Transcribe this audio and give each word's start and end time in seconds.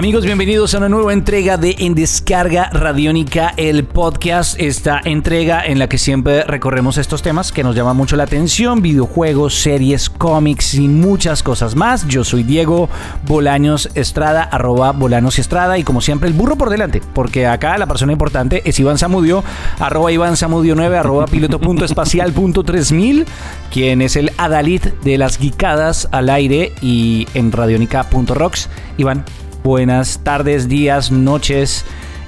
Amigos, 0.00 0.24
bienvenidos 0.24 0.74
a 0.74 0.78
una 0.78 0.88
nueva 0.88 1.12
entrega 1.12 1.58
de 1.58 1.76
En 1.78 1.94
Descarga 1.94 2.70
Radiónica, 2.70 3.52
el 3.58 3.84
podcast. 3.84 4.58
Esta 4.58 4.98
entrega 5.04 5.62
en 5.62 5.78
la 5.78 5.90
que 5.90 5.98
siempre 5.98 6.42
recorremos 6.44 6.96
estos 6.96 7.20
temas 7.20 7.52
que 7.52 7.62
nos 7.62 7.76
llaman 7.76 7.98
mucho 7.98 8.16
la 8.16 8.22
atención: 8.22 8.80
videojuegos, 8.80 9.56
series, 9.56 10.08
cómics 10.08 10.72
y 10.72 10.88
muchas 10.88 11.42
cosas 11.42 11.76
más. 11.76 12.08
Yo 12.08 12.24
soy 12.24 12.44
Diego 12.44 12.88
Bolaños 13.26 13.90
Estrada, 13.94 14.42
arroba 14.42 14.92
Bolanos 14.92 15.38
Estrada, 15.38 15.76
y 15.76 15.84
como 15.84 16.00
siempre, 16.00 16.30
el 16.30 16.34
burro 16.34 16.56
por 16.56 16.70
delante, 16.70 17.02
porque 17.12 17.46
acá 17.46 17.76
la 17.76 17.86
persona 17.86 18.12
importante 18.12 18.62
es 18.64 18.80
Iván 18.80 18.96
Samudio, 18.96 19.44
arroba 19.78 20.10
Iván 20.10 20.38
Samudio 20.38 20.76
9, 20.76 20.96
arroba 20.96 21.26
piloto.espacial.3000, 21.26 23.26
quien 23.70 24.00
es 24.00 24.16
el 24.16 24.32
adalid 24.38 24.80
de 25.04 25.18
las 25.18 25.38
guicadas 25.38 26.08
al 26.10 26.30
aire 26.30 26.72
y 26.80 27.28
en 27.34 27.52
radionica.rocks. 27.52 28.70
Iván, 28.96 29.26
buenas 29.62 30.20
tardes, 30.22 30.68
días, 30.68 31.10
noches 31.10 31.84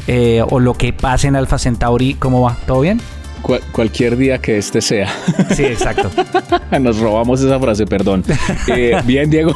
eh, 0.06 0.42
o 0.48 0.60
lo 0.60 0.74
que 0.74 0.92
pase 0.92 1.28
en 1.28 1.36
Alfa 1.36 1.58
Centauri. 1.58 2.14
¿Cómo 2.14 2.42
va? 2.42 2.56
¿Todo 2.66 2.80
bien? 2.80 3.00
cualquier 3.72 4.16
día 4.16 4.38
que 4.38 4.58
este 4.58 4.80
sea. 4.80 5.08
Sí, 5.54 5.64
exacto. 5.64 6.10
Nos 6.80 6.98
robamos 6.98 7.40
esa 7.42 7.58
frase, 7.58 7.84
perdón. 7.86 8.24
Eh, 8.68 8.96
bien, 9.04 9.28
Diego. 9.28 9.52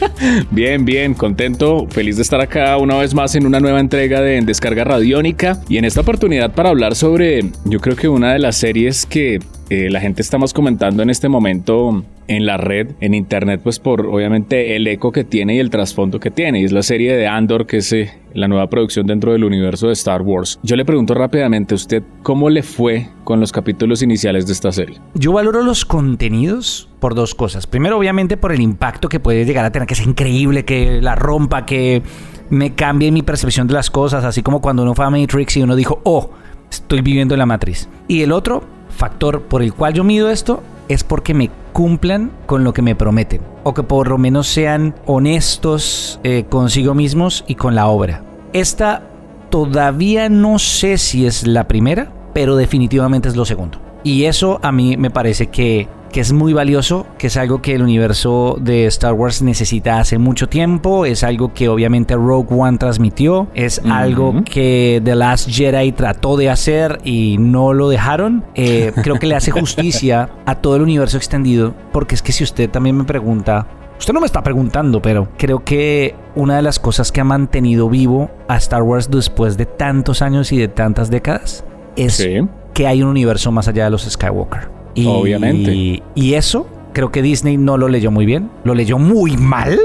bien, 0.50 0.84
bien, 0.84 1.14
contento, 1.14 1.86
feliz 1.90 2.16
de 2.16 2.22
estar 2.22 2.40
acá 2.40 2.76
una 2.78 2.96
vez 2.96 3.12
más 3.14 3.34
en 3.34 3.46
una 3.46 3.60
nueva 3.60 3.80
entrega 3.80 4.20
de 4.20 4.40
Descarga 4.40 4.84
Radiónica 4.84 5.60
y 5.68 5.76
en 5.78 5.84
esta 5.84 6.00
oportunidad 6.00 6.54
para 6.54 6.70
hablar 6.70 6.94
sobre, 6.94 7.50
yo 7.64 7.80
creo 7.80 7.96
que 7.96 8.08
una 8.08 8.32
de 8.32 8.38
las 8.38 8.56
series 8.56 9.04
que 9.06 9.40
eh, 9.70 9.90
la 9.90 10.00
gente 10.00 10.22
está 10.22 10.38
más 10.38 10.52
comentando 10.52 11.02
en 11.02 11.10
este 11.10 11.28
momento 11.28 12.04
en 12.28 12.46
la 12.46 12.56
red, 12.56 12.92
en 13.00 13.14
internet, 13.14 13.60
pues 13.62 13.78
por 13.78 14.06
obviamente 14.06 14.76
el 14.76 14.86
eco 14.86 15.12
que 15.12 15.24
tiene 15.24 15.56
y 15.56 15.58
el 15.58 15.70
trasfondo 15.70 16.20
que 16.20 16.30
tiene. 16.30 16.60
Y 16.60 16.64
es 16.64 16.72
la 16.72 16.82
serie 16.82 17.16
de 17.16 17.26
Andor, 17.26 17.66
que 17.66 17.78
es 17.78 17.92
eh, 17.92 18.10
la 18.32 18.48
nueva 18.48 18.68
producción 18.68 19.06
dentro 19.06 19.32
del 19.32 19.44
universo 19.44 19.88
de 19.88 19.92
Star 19.92 20.22
Wars. 20.22 20.58
Yo 20.62 20.76
le 20.76 20.84
pregunto 20.84 21.14
rápidamente 21.14 21.74
a 21.74 21.76
usted, 21.76 22.02
¿cómo 22.22 22.50
le 22.50 22.62
fue 22.62 23.08
con 23.24 23.40
los 23.40 23.52
capítulos 23.52 24.02
iniciales 24.02 24.46
de 24.46 24.52
esta 24.52 24.72
serie? 24.72 25.00
Yo 25.14 25.32
valoro 25.32 25.62
los 25.62 25.84
contenidos 25.84 26.88
por 27.00 27.14
dos 27.14 27.34
cosas. 27.34 27.66
Primero, 27.66 27.98
obviamente, 27.98 28.36
por 28.36 28.52
el 28.52 28.60
impacto 28.60 29.08
que 29.08 29.20
puede 29.20 29.44
llegar 29.44 29.64
a 29.64 29.72
tener, 29.72 29.86
que 29.86 29.94
es 29.94 30.06
increíble, 30.06 30.64
que 30.64 31.00
la 31.00 31.14
rompa, 31.14 31.66
que 31.66 32.02
me 32.50 32.74
cambie 32.74 33.10
mi 33.10 33.22
percepción 33.22 33.66
de 33.66 33.74
las 33.74 33.90
cosas, 33.90 34.24
así 34.24 34.42
como 34.42 34.60
cuando 34.60 34.82
uno 34.82 34.94
fue 34.94 35.04
a 35.04 35.10
Matrix 35.10 35.56
y 35.56 35.62
uno 35.62 35.76
dijo, 35.76 36.00
oh, 36.04 36.30
estoy 36.70 37.00
viviendo 37.02 37.34
en 37.34 37.38
la 37.38 37.46
matriz. 37.46 37.88
Y 38.08 38.22
el 38.22 38.32
otro 38.32 38.64
factor 38.90 39.42
por 39.42 39.62
el 39.62 39.72
cual 39.74 39.92
yo 39.94 40.04
mido 40.04 40.30
esto 40.30 40.62
es 40.88 41.04
porque 41.04 41.34
me 41.34 41.50
cumplan 41.72 42.30
con 42.46 42.64
lo 42.64 42.72
que 42.72 42.82
me 42.82 42.94
prometen 42.94 43.40
o 43.64 43.74
que 43.74 43.82
por 43.82 44.08
lo 44.08 44.18
menos 44.18 44.46
sean 44.46 44.94
honestos 45.06 46.20
eh, 46.22 46.44
consigo 46.48 46.94
mismos 46.94 47.44
y 47.46 47.54
con 47.54 47.74
la 47.74 47.88
obra. 47.88 48.22
Esta 48.52 49.02
todavía 49.50 50.28
no 50.28 50.58
sé 50.58 50.98
si 50.98 51.26
es 51.26 51.46
la 51.46 51.66
primera, 51.66 52.12
pero 52.32 52.56
definitivamente 52.56 53.28
es 53.28 53.36
lo 53.36 53.44
segundo. 53.44 53.78
Y 54.02 54.24
eso 54.24 54.60
a 54.62 54.70
mí 54.70 54.96
me 54.96 55.10
parece 55.10 55.46
que 55.46 55.88
que 56.14 56.20
es 56.20 56.32
muy 56.32 56.52
valioso, 56.52 57.08
que 57.18 57.26
es 57.26 57.36
algo 57.36 57.60
que 57.60 57.74
el 57.74 57.82
universo 57.82 58.56
de 58.60 58.86
Star 58.86 59.14
Wars 59.14 59.42
necesita 59.42 59.98
hace 59.98 60.16
mucho 60.16 60.48
tiempo, 60.48 61.06
es 61.06 61.24
algo 61.24 61.52
que 61.52 61.68
obviamente 61.68 62.14
Rogue 62.14 62.54
One 62.54 62.78
transmitió, 62.78 63.48
es 63.52 63.82
algo 63.90 64.44
que 64.44 65.02
The 65.04 65.16
Last 65.16 65.50
Jedi 65.50 65.90
trató 65.90 66.36
de 66.36 66.50
hacer 66.50 67.00
y 67.02 67.36
no 67.40 67.72
lo 67.72 67.88
dejaron. 67.88 68.44
Eh, 68.54 68.92
creo 69.02 69.18
que 69.18 69.26
le 69.26 69.34
hace 69.34 69.50
justicia 69.50 70.30
a 70.46 70.54
todo 70.54 70.76
el 70.76 70.82
universo 70.82 71.16
extendido, 71.16 71.74
porque 71.92 72.14
es 72.14 72.22
que 72.22 72.30
si 72.30 72.44
usted 72.44 72.70
también 72.70 72.96
me 72.96 73.04
pregunta, 73.04 73.66
Usted 73.98 74.12
no 74.12 74.20
me 74.20 74.26
está 74.26 74.42
preguntando, 74.42 75.00
pero 75.00 75.28
creo 75.36 75.64
que 75.64 76.14
una 76.34 76.56
de 76.56 76.62
las 76.62 76.78
cosas 76.78 77.10
que 77.10 77.20
ha 77.20 77.24
mantenido 77.24 77.88
vivo 77.88 78.30
a 78.48 78.56
Star 78.56 78.82
Wars 78.82 79.08
después 79.10 79.56
de 79.56 79.66
tantos 79.66 80.20
años 80.20 80.52
y 80.52 80.58
de 80.58 80.68
tantas 80.68 81.10
décadas 81.10 81.64
es 81.96 82.24
que 82.72 82.86
hay 82.86 83.02
un 83.02 83.08
universo 83.08 83.50
más 83.50 83.66
allá 83.66 83.84
de 83.84 83.90
los 83.90 84.02
Skywalker. 84.02 84.83
Y, 84.94 85.06
Obviamente. 85.06 86.02
Y, 86.14 86.34
eso 86.34 86.66
creo 86.92 87.10
que 87.10 87.22
Disney 87.22 87.56
no 87.56 87.76
lo 87.76 87.88
leyó 87.88 88.10
muy 88.10 88.26
bien, 88.26 88.50
lo 88.64 88.74
leyó 88.74 88.98
muy 88.98 89.36
mal. 89.36 89.78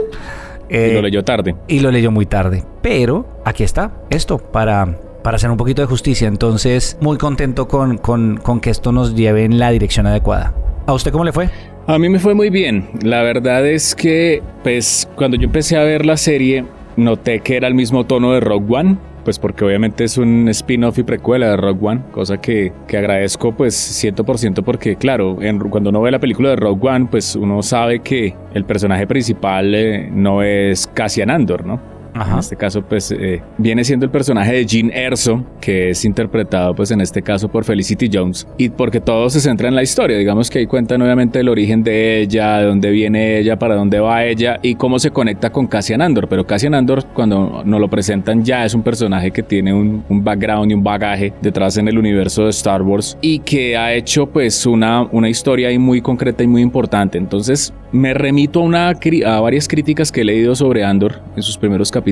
y 0.69 0.73
lo 0.73 0.99
eh, 0.99 1.01
leyó 1.01 1.23
tarde. 1.23 1.55
Y 1.67 1.79
lo 1.79 1.91
leyó 1.91 2.11
muy 2.11 2.25
tarde. 2.25 2.63
Pero 2.81 3.41
aquí 3.45 3.63
está 3.63 3.91
esto 4.09 4.37
para, 4.37 4.97
para 5.23 5.35
hacer 5.37 5.49
un 5.49 5.57
poquito 5.57 5.81
de 5.81 5.87
justicia. 5.87 6.27
Entonces, 6.27 6.97
muy 7.01 7.17
contento 7.17 7.67
con, 7.67 7.97
con, 7.97 8.37
con 8.37 8.59
que 8.59 8.69
esto 8.69 8.91
nos 8.91 9.15
lleve 9.15 9.43
en 9.43 9.59
la 9.59 9.71
dirección 9.71 10.07
adecuada. 10.07 10.53
¿A 10.85 10.93
usted 10.93 11.11
cómo 11.11 11.23
le 11.23 11.31
fue? 11.31 11.49
A 11.87 11.97
mí 11.97 12.07
me 12.07 12.19
fue 12.19 12.35
muy 12.35 12.49
bien. 12.49 12.87
La 13.01 13.23
verdad 13.23 13.65
es 13.67 13.95
que, 13.95 14.43
pues, 14.63 15.09
cuando 15.15 15.37
yo 15.37 15.45
empecé 15.45 15.75
a 15.75 15.83
ver 15.83 16.05
la 16.05 16.17
serie, 16.17 16.65
noté 16.97 17.39
que 17.39 17.57
era 17.57 17.67
el 17.67 17.73
mismo 17.73 18.05
tono 18.05 18.33
de 18.33 18.39
Rogue 18.39 18.75
One 18.75 18.97
pues 19.29 19.37
porque 19.37 19.63
obviamente 19.63 20.05
es 20.05 20.17
un 20.17 20.49
spin-off 20.49 20.97
y 20.97 21.03
precuela 21.03 21.51
de 21.51 21.57
Rogue 21.57 21.87
One, 21.87 22.01
cosa 22.11 22.41
que, 22.41 22.73
que 22.87 22.97
agradezco 22.97 23.51
pues 23.51 24.03
100% 24.03 24.63
porque 24.63 24.95
claro, 24.95 25.39
en, 25.39 25.59
cuando 25.69 25.91
uno 25.91 26.01
ve 26.01 26.09
la 26.09 26.17
película 26.17 26.49
de 26.49 26.55
Rogue 26.55 26.89
One, 26.89 27.09
pues 27.11 27.35
uno 27.35 27.61
sabe 27.61 27.99
que 27.99 28.33
el 28.55 28.65
personaje 28.65 29.05
principal 29.05 29.75
eh, 29.75 30.09
no 30.11 30.41
es 30.41 30.87
Cassian 30.87 31.29
Andor, 31.29 31.63
¿no? 31.63 31.98
En 32.27 32.39
este 32.39 32.55
caso, 32.55 32.81
pues 32.81 33.11
eh, 33.11 33.41
viene 33.57 33.83
siendo 33.83 34.05
el 34.05 34.11
personaje 34.11 34.53
de 34.53 34.65
Jean 34.65 34.91
Erso, 34.91 35.45
que 35.61 35.91
es 35.91 36.03
interpretado, 36.03 36.75
pues 36.75 36.91
en 36.91 37.01
este 37.01 37.21
caso 37.21 37.47
por 37.47 37.63
Felicity 37.63 38.09
Jones. 38.11 38.47
Y 38.57 38.69
porque 38.69 38.99
todo 38.99 39.29
se 39.29 39.39
centra 39.39 39.69
en 39.69 39.75
la 39.75 39.83
historia, 39.83 40.17
digamos 40.17 40.49
que 40.49 40.59
ahí 40.59 40.67
cuentan 40.67 41.01
obviamente 41.01 41.39
el 41.39 41.49
origen 41.49 41.83
de 41.83 42.21
ella, 42.21 42.57
de 42.57 42.65
dónde 42.65 42.89
viene 42.91 43.37
ella, 43.37 43.57
para 43.57 43.75
dónde 43.75 43.99
va 43.99 44.25
ella 44.25 44.59
y 44.61 44.75
cómo 44.75 44.99
se 44.99 45.11
conecta 45.11 45.49
con 45.51 45.67
Cassian 45.67 46.01
Andor. 46.01 46.27
Pero 46.27 46.45
Cassian 46.45 46.73
Andor, 46.73 47.05
cuando 47.13 47.63
nos 47.63 47.79
lo 47.79 47.89
presentan, 47.89 48.43
ya 48.43 48.65
es 48.65 48.73
un 48.73 48.83
personaje 48.83 49.31
que 49.31 49.43
tiene 49.43 49.73
un, 49.73 50.03
un 50.09 50.23
background 50.23 50.71
y 50.71 50.73
un 50.73 50.83
bagaje 50.83 51.33
detrás 51.41 51.77
en 51.77 51.87
el 51.87 51.97
universo 51.97 52.43
de 52.43 52.49
Star 52.49 52.81
Wars 52.81 53.17
y 53.21 53.39
que 53.39 53.77
ha 53.77 53.93
hecho, 53.93 54.27
pues, 54.27 54.65
una, 54.65 55.03
una 55.03 55.29
historia 55.29 55.69
ahí 55.69 55.79
muy 55.79 56.01
concreta 56.01 56.43
y 56.43 56.47
muy 56.47 56.61
importante. 56.61 57.17
Entonces, 57.17 57.73
me 57.91 58.13
remito 58.13 58.59
a, 58.59 58.63
una, 58.63 58.89
a 58.89 59.39
varias 59.39 59.67
críticas 59.67 60.11
que 60.11 60.21
he 60.21 60.25
leído 60.25 60.53
sobre 60.55 60.83
Andor 60.83 61.21
en 61.35 61.43
sus 61.43 61.57
primeros 61.57 61.91
capítulos 61.91 62.08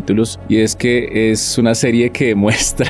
y 0.50 0.58
es 0.58 0.75
que 0.75 1.31
es 1.31 1.58
una 1.58 1.75
serie 1.75 2.09
que 2.09 2.35
muestra 2.47 2.88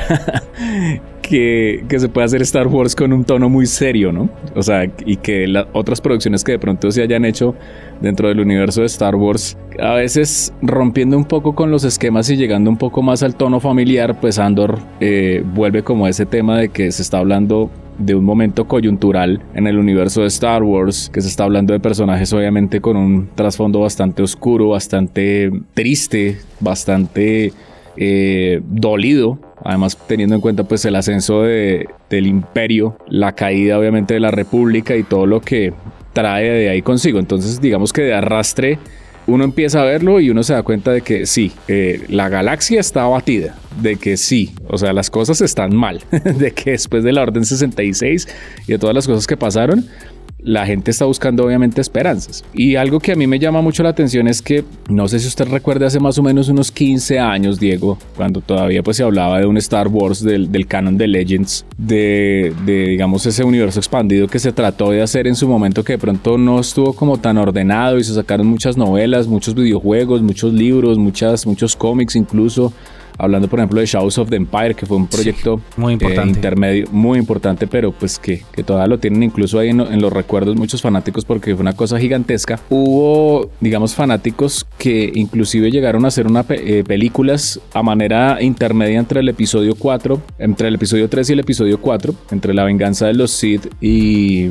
que, 1.22 1.84
que, 1.90 2.00
se 2.00 2.07
puede 2.09 2.25
hacer 2.25 2.41
Star 2.41 2.68
Wars 2.68 2.95
con 2.95 3.12
un 3.12 3.25
tono 3.25 3.50
muy 3.50 3.66
serio, 3.66 4.12
¿no? 4.12 4.29
O 4.56 4.63
sea, 4.63 4.85
y 5.06 5.17
que 5.17 5.47
las 5.47 5.67
otras 5.73 6.00
producciones 6.00 6.44
que 6.44 6.53
de 6.53 6.59
pronto 6.59 6.90
se 6.91 7.01
hayan 7.01 7.25
hecho 7.25 7.53
dentro 8.01 8.29
del 8.29 8.40
universo 8.40 8.81
de 8.81 8.88
Star 8.88 9.16
Wars, 9.16 9.57
a 9.79 9.94
veces 9.96 10.53
rompiendo 10.62 11.17
un 11.17 11.25
poco 11.25 11.53
con 11.53 11.69
los 11.69 11.84
esquemas 11.84 12.29
y 12.29 12.38
llegando 12.38 12.69
un 12.69 12.78
poco 12.78 13.01
más 13.01 13.23
al 13.23 13.35
tono 13.35 13.59
familiar, 13.59 14.19
pues 14.19 14.40
Andor 14.40 14.79
eh, 15.00 15.44
vuelve 15.53 15.84
como 15.84 16.07
ese 16.07 16.25
tema 16.25 16.59
de 16.59 16.69
que 16.69 16.91
se 16.91 17.01
está 17.01 17.17
hablando 17.19 17.69
de 17.97 18.16
un 18.16 18.24
momento 18.24 18.68
coyuntural 18.68 19.41
en 19.53 19.68
el 19.68 19.78
universo 19.78 20.22
de 20.22 20.28
Star 20.28 20.63
Wars, 20.63 21.09
que 21.12 21.22
se 21.22 21.28
está 21.28 21.44
hablando 21.44 21.74
de 21.74 21.80
personajes 21.80 22.31
obviamente 22.34 22.81
con 22.81 22.97
un 22.97 23.30
trasfondo 23.35 23.80
bastante 23.80 24.22
oscuro, 24.22 24.69
bastante 24.69 25.52
triste, 25.74 26.38
bastante 26.59 27.53
eh, 27.96 28.62
dolido. 28.63 29.40
Además, 29.63 29.97
teniendo 30.08 30.35
en 30.35 30.41
cuenta 30.41 30.63
pues 30.63 30.85
el 30.85 30.96
ascenso 30.96 31.41
de, 31.41 31.88
del 32.09 32.28
imperio, 32.28 32.97
la 33.08 33.34
caída 33.34 33.80
obviamente 33.80 34.14
de 34.14 34.19
la 34.19 34.31
república 34.31 34.96
y 34.96 35.03
todo 35.03 35.25
lo 35.25 35.41
que 35.41 35.74
trae 36.14 36.50
de 36.50 36.69
ahí 36.69 36.81
consigo. 36.81 37.19
Entonces, 37.19 37.59
digamos 37.59 37.91
que 37.94 38.03
de 38.03 38.14
arrastre 38.14 38.79
uno 39.28 39.44
empieza 39.44 39.82
a 39.82 39.86
verlo 39.86 40.20
y 40.20 40.30
uno 40.30 40.42
se 40.42 40.54
da 40.54 40.64
cuenta 40.64 40.92
de 40.92 41.02
que 41.02 41.26
sí, 41.26 41.52
eh, 41.68 42.06
la 42.10 42.30
galaxia 42.30 42.80
está 42.80 43.04
abatida, 43.04 43.56
de 43.82 43.97
que 43.97 44.18
sí, 44.18 44.53
o 44.68 44.78
sea, 44.78 44.94
las 44.94 45.09
cosas 45.09 45.41
están 45.41 45.76
mal, 45.76 46.02
de 46.12 46.52
que 46.52 46.72
después 46.72 47.03
de 47.03 47.12
la 47.12 47.22
Orden 47.22 47.46
66 47.46 48.28
y 48.68 48.72
de 48.72 48.79
todas 48.79 48.96
las 48.96 49.06
cosas 49.06 49.28
que 49.28 49.38
pasaron, 49.38 49.85
la 50.39 50.66
gente 50.66 50.91
está 50.91 51.05
buscando 51.05 51.45
obviamente 51.45 51.81
esperanzas. 51.81 52.43
Y 52.53 52.75
algo 52.75 52.99
que 52.99 53.11
a 53.11 53.16
mí 53.16 53.28
me 53.28 53.39
llama 53.39 53.61
mucho 53.61 53.84
la 53.84 53.89
atención 53.89 54.28
es 54.28 54.41
que, 54.41 54.63
no 54.89 55.07
sé 55.07 55.19
si 55.19 55.28
usted 55.28 55.47
recuerda 55.47 55.87
hace 55.87 55.99
más 55.99 56.17
o 56.17 56.23
menos 56.23 56.49
unos 56.49 56.72
15 56.72 57.19
años, 57.19 57.59
Diego, 57.59 57.97
cuando 58.16 58.41
todavía 58.41 58.84
pues 58.84 58.97
se 58.97 59.03
hablaba 59.03 59.39
de 59.39 59.45
un 59.45 59.57
Star 59.57 59.87
Wars 59.87 60.23
del, 60.23 60.49
canon 60.67 60.97
de 60.97 61.07
Legends, 61.07 61.66
de, 61.78 62.53
de, 62.66 62.87
digamos 62.89 63.25
ese 63.25 63.43
universo 63.43 63.79
expandido 63.79 64.28
que 64.28 64.39
se 64.39 64.51
trató 64.51 64.91
de 64.91 65.01
hacer 65.01 65.28
en 65.28 65.35
su 65.35 65.47
momento 65.47 65.84
que 65.84 65.93
de 65.93 65.99
pronto 65.99 66.37
no 66.37 66.59
estuvo 66.59 66.93
como 66.93 67.17
tan 67.17 67.37
ordenado 67.37 67.97
y 67.97 68.03
se 68.03 68.13
sacaron 68.13 68.47
muchas 68.47 68.78
novelas, 68.78 69.28
muchos 69.28 69.55
videojuegos, 69.55 70.22
muchos 70.22 70.53
libros, 70.53 70.97
muchas, 70.97 71.45
muchos 71.47 71.75
cómics 71.75 72.16
incluso 72.16 72.73
hablando 73.17 73.47
por 73.47 73.59
ejemplo 73.59 73.79
de 73.79 73.85
Shadows 73.85 74.17
of 74.17 74.29
the 74.29 74.35
Empire, 74.35 74.73
que 74.73 74.85
fue 74.85 74.97
un 74.97 75.08
proyecto 75.08 75.61
muy 75.75 75.93
importante. 75.93 76.29
intermedio, 76.29 76.87
muy 76.91 77.19
importante, 77.19 77.67
pero 77.67 77.91
pues 77.91 78.19
que, 78.19 78.43
que 78.52 78.64
todavía 78.64 78.87
lo 78.87 78.99
tienen 78.99 79.23
incluso 79.23 79.59
ahí 79.59 79.69
en, 79.69 80.02
los 80.02 80.14
recuerdos 80.14 80.55
muchos 80.55 80.81
fanáticos 80.81 81.25
porque 81.25 81.53
fue 81.55 81.61
una 81.61 81.73
cosa 81.73 81.99
gigantesca. 81.99 82.59
Hubo, 82.69 83.49
digamos, 83.59 83.96
fanáticos 83.96 84.66
que 84.78 85.11
inclusive 85.14 85.72
llegaron 85.72 86.05
a 86.05 86.09
hacer 86.09 86.28
una 86.28 86.43
películas 86.43 87.59
a 87.73 87.84
manera 87.84 88.41
intermedia 88.41 88.99
entre 88.99 89.20
el 89.20 89.29
episodio 89.29 89.75
4, 89.75 90.22
entre 90.40 90.67
el 90.67 90.75
episodio 90.75 91.09
3 91.09 91.29
y 91.29 91.34
el 91.34 91.40
episodio 91.40 91.81
4, 91.81 92.13
entre 92.31 92.53
la 92.53 92.63
venganza 92.63 93.08
de 93.08 93.13
los 93.13 93.31
Sith 93.31 93.67
y, 93.81 94.46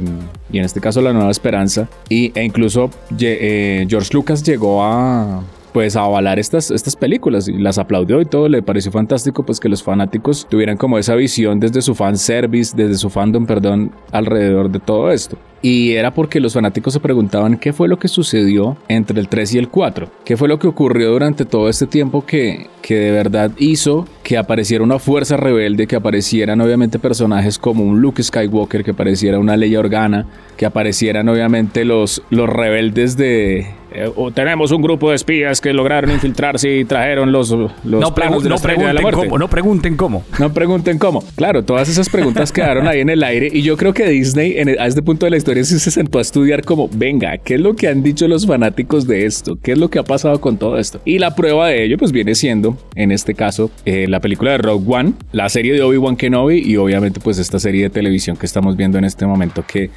y 0.53 0.59
en 0.59 0.65
este 0.65 0.81
caso 0.81 1.01
la 1.01 1.13
nueva 1.13 1.31
esperanza. 1.31 1.89
Y, 2.09 2.33
e 2.39 2.45
incluso 2.45 2.91
eh, 3.19 3.87
George 3.89 4.11
Lucas 4.13 4.43
llegó 4.43 4.85
a, 4.85 5.43
pues 5.77 5.95
avalar 5.95 6.39
estas, 6.39 6.71
estas 6.71 6.97
películas 6.97 7.49
y 7.49 7.53
las 7.53 7.77
aplaudió 7.77 8.23
y 8.23 8.25
todo, 8.25 8.49
le 8.49 8.63
pareció 8.63 8.91
fantástico 8.91 9.45
pues 9.45 9.61
que 9.61 9.69
los 9.69 9.83
fanáticos 9.83 10.47
tuvieran 10.49 10.79
como 10.79 10.97
esa 10.97 11.15
visión 11.15 11.61
desde 11.61 11.83
su 11.83 11.95
fan 11.95 12.17
service, 12.17 12.75
desde 12.75 12.95
su 12.95 13.11
fandom, 13.11 13.45
perdón, 13.45 13.93
alrededor 14.11 14.71
de 14.71 14.81
todo 14.81 15.11
esto. 15.11 15.37
Y 15.61 15.93
era 15.93 16.15
porque 16.15 16.41
los 16.41 16.55
fanáticos 16.55 16.95
se 16.95 17.01
preguntaban 17.01 17.59
qué 17.59 17.75
fue 17.75 17.89
lo 17.89 17.99
que 17.99 18.09
sucedió 18.09 18.79
entre 18.89 19.21
el 19.21 19.29
3 19.29 19.55
y 19.55 19.59
el 19.59 19.69
4, 19.69 20.09
qué 20.25 20.39
fue 20.39 20.49
lo 20.49 20.59
que 20.59 20.67
ocurrió 20.67 21.11
durante 21.11 21.45
todo 21.45 21.69
este 21.69 21.87
tiempo 21.87 22.25
que, 22.25 22.69
que 22.81 22.95
de 22.95 23.11
verdad 23.11 23.51
hizo 23.59 24.07
que 24.23 24.39
apareciera 24.39 24.83
una 24.83 24.99
fuerza 24.99 25.37
rebelde, 25.37 25.87
que 25.87 25.97
aparecieran 25.97 26.61
obviamente 26.63 26.99
personajes 26.99 27.59
como 27.59 27.85
un 27.85 28.01
Luke 28.01 28.23
Skywalker, 28.23 28.83
que 28.83 28.93
apareciera 28.93 29.39
una 29.39 29.59
Leia 29.59 29.81
Organa, 29.81 30.27
que 30.57 30.65
aparecieran 30.65 31.29
obviamente 31.29 31.85
los, 31.85 32.23
los 32.31 32.49
rebeldes 32.49 33.19
de 33.19 33.67
eh, 33.97 34.13
tenemos 34.35 34.73
un 34.73 34.83
grupo 34.83 35.11
de 35.11 35.17
espías 35.17 35.61
que 35.61 35.73
lograron 35.73 36.11
infiltrarse 36.11 36.71
y 36.71 36.85
trajeron 36.85 37.33
los, 37.33 37.51
los 37.51 37.73
no 37.85 38.15
planos 38.15 38.43
de, 38.43 38.51
no 38.51 38.59
pregunten 38.59 38.95
la 38.95 39.07
Cómo, 39.11 39.39
no 39.39 39.49
pregunten 39.49 39.97
cómo. 39.97 40.25
No 40.39 40.53
pregunten 40.53 40.99
cómo. 40.99 41.25
Claro, 41.37 41.65
todas 41.65 41.89
esas 41.89 42.09
preguntas 42.09 42.53
quedaron 42.53 42.87
ahí 42.87 43.01
en 43.01 43.09
el 43.09 43.23
aire 43.23 43.49
y 43.51 43.63
yo 43.63 43.77
creo 43.77 43.95
que 43.95 44.07
Disney 44.07 44.57
a 44.79 44.87
este 44.87 45.01
punto 45.01 45.27
de 45.27 45.31
la 45.31 45.37
historia 45.39 45.65
sí 45.65 45.79
se 45.79 45.91
sentó 45.91 46.19
a 46.19 46.23
estudiar 46.23 46.63
como, 46.65 46.89
venga, 46.93 47.39
¿qué 47.39 47.55
es 47.55 47.61
lo 47.61 47.75
que 47.75 47.89
han 47.89 48.03
dicho 48.03 48.29
los 48.29 48.47
fanáticos 48.47 49.07
de 49.07 49.25
esto? 49.25 49.59
¿Qué 49.63 49.73
es 49.73 49.79
lo 49.79 49.89
que 49.89 49.99
ha 49.99 50.03
pasado 50.03 50.41
con 50.41 50.59
todo 50.59 50.79
esto? 50.79 51.01
Y 51.05 51.19
la 51.19 51.35
prueba 51.35 51.69
de 51.69 51.85
ello 51.85 51.97
pues 51.97 52.13
viene 52.13 52.35
siendo, 52.35 52.77
en 52.95 53.13
este 53.13 53.35
caso, 53.35 53.71
eh, 53.85 54.07
la 54.09 54.21
película 54.21 54.53
de 54.53 54.59
Rogue 54.59 54.85
One, 54.87 55.13
la 55.33 55.49
serie 55.49 55.73
de 55.73 55.83
Obi-Wan 55.83 56.17
Kenobi 56.17 56.59
y 56.59 56.77
obviamente 56.77 57.21
pues 57.21 57.39
esta 57.39 57.59
serie 57.59 57.85
de 57.85 57.91
televisión 57.91 58.37
que 58.37 58.47
estamos 58.47 58.77
viendo 58.77 58.99
en 58.99 59.05
este 59.05 59.27
momento 59.27 59.65
que 59.67 59.91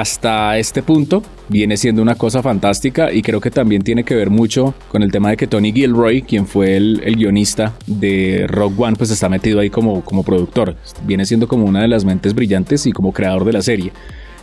hasta 0.00 0.58
este 0.58 0.82
punto 0.82 1.22
viene 1.48 1.76
siendo 1.76 2.02
una 2.02 2.14
cosa 2.14 2.42
fantástica 2.42 3.12
y 3.12 3.22
creo 3.22 3.40
que 3.40 3.50
también 3.50 3.82
tiene 3.82 4.04
que 4.04 4.14
ver 4.14 4.30
mucho 4.30 4.74
con 4.88 5.02
el 5.02 5.12
tema 5.12 5.30
de 5.30 5.36
que 5.36 5.46
Tony 5.46 5.72
Gilroy, 5.72 6.22
quien 6.22 6.46
fue 6.46 6.76
el, 6.76 7.00
guionista 7.16 7.74
de 7.86 8.46
Rock 8.48 8.80
One, 8.80 8.96
pues 8.96 9.10
está 9.10 9.28
metido 9.28 9.60
ahí 9.60 9.70
como, 9.70 10.04
como 10.04 10.22
productor. 10.22 10.76
Viene 11.04 11.26
siendo 11.26 11.46
como 11.46 11.66
una 11.66 11.82
de 11.82 11.88
las 11.88 12.04
mentes 12.04 12.34
brillantes 12.34 12.86
y 12.86 12.92
como 12.92 13.12
creador 13.12 13.44
de 13.44 13.52
la 13.52 13.62
serie. 13.62 13.92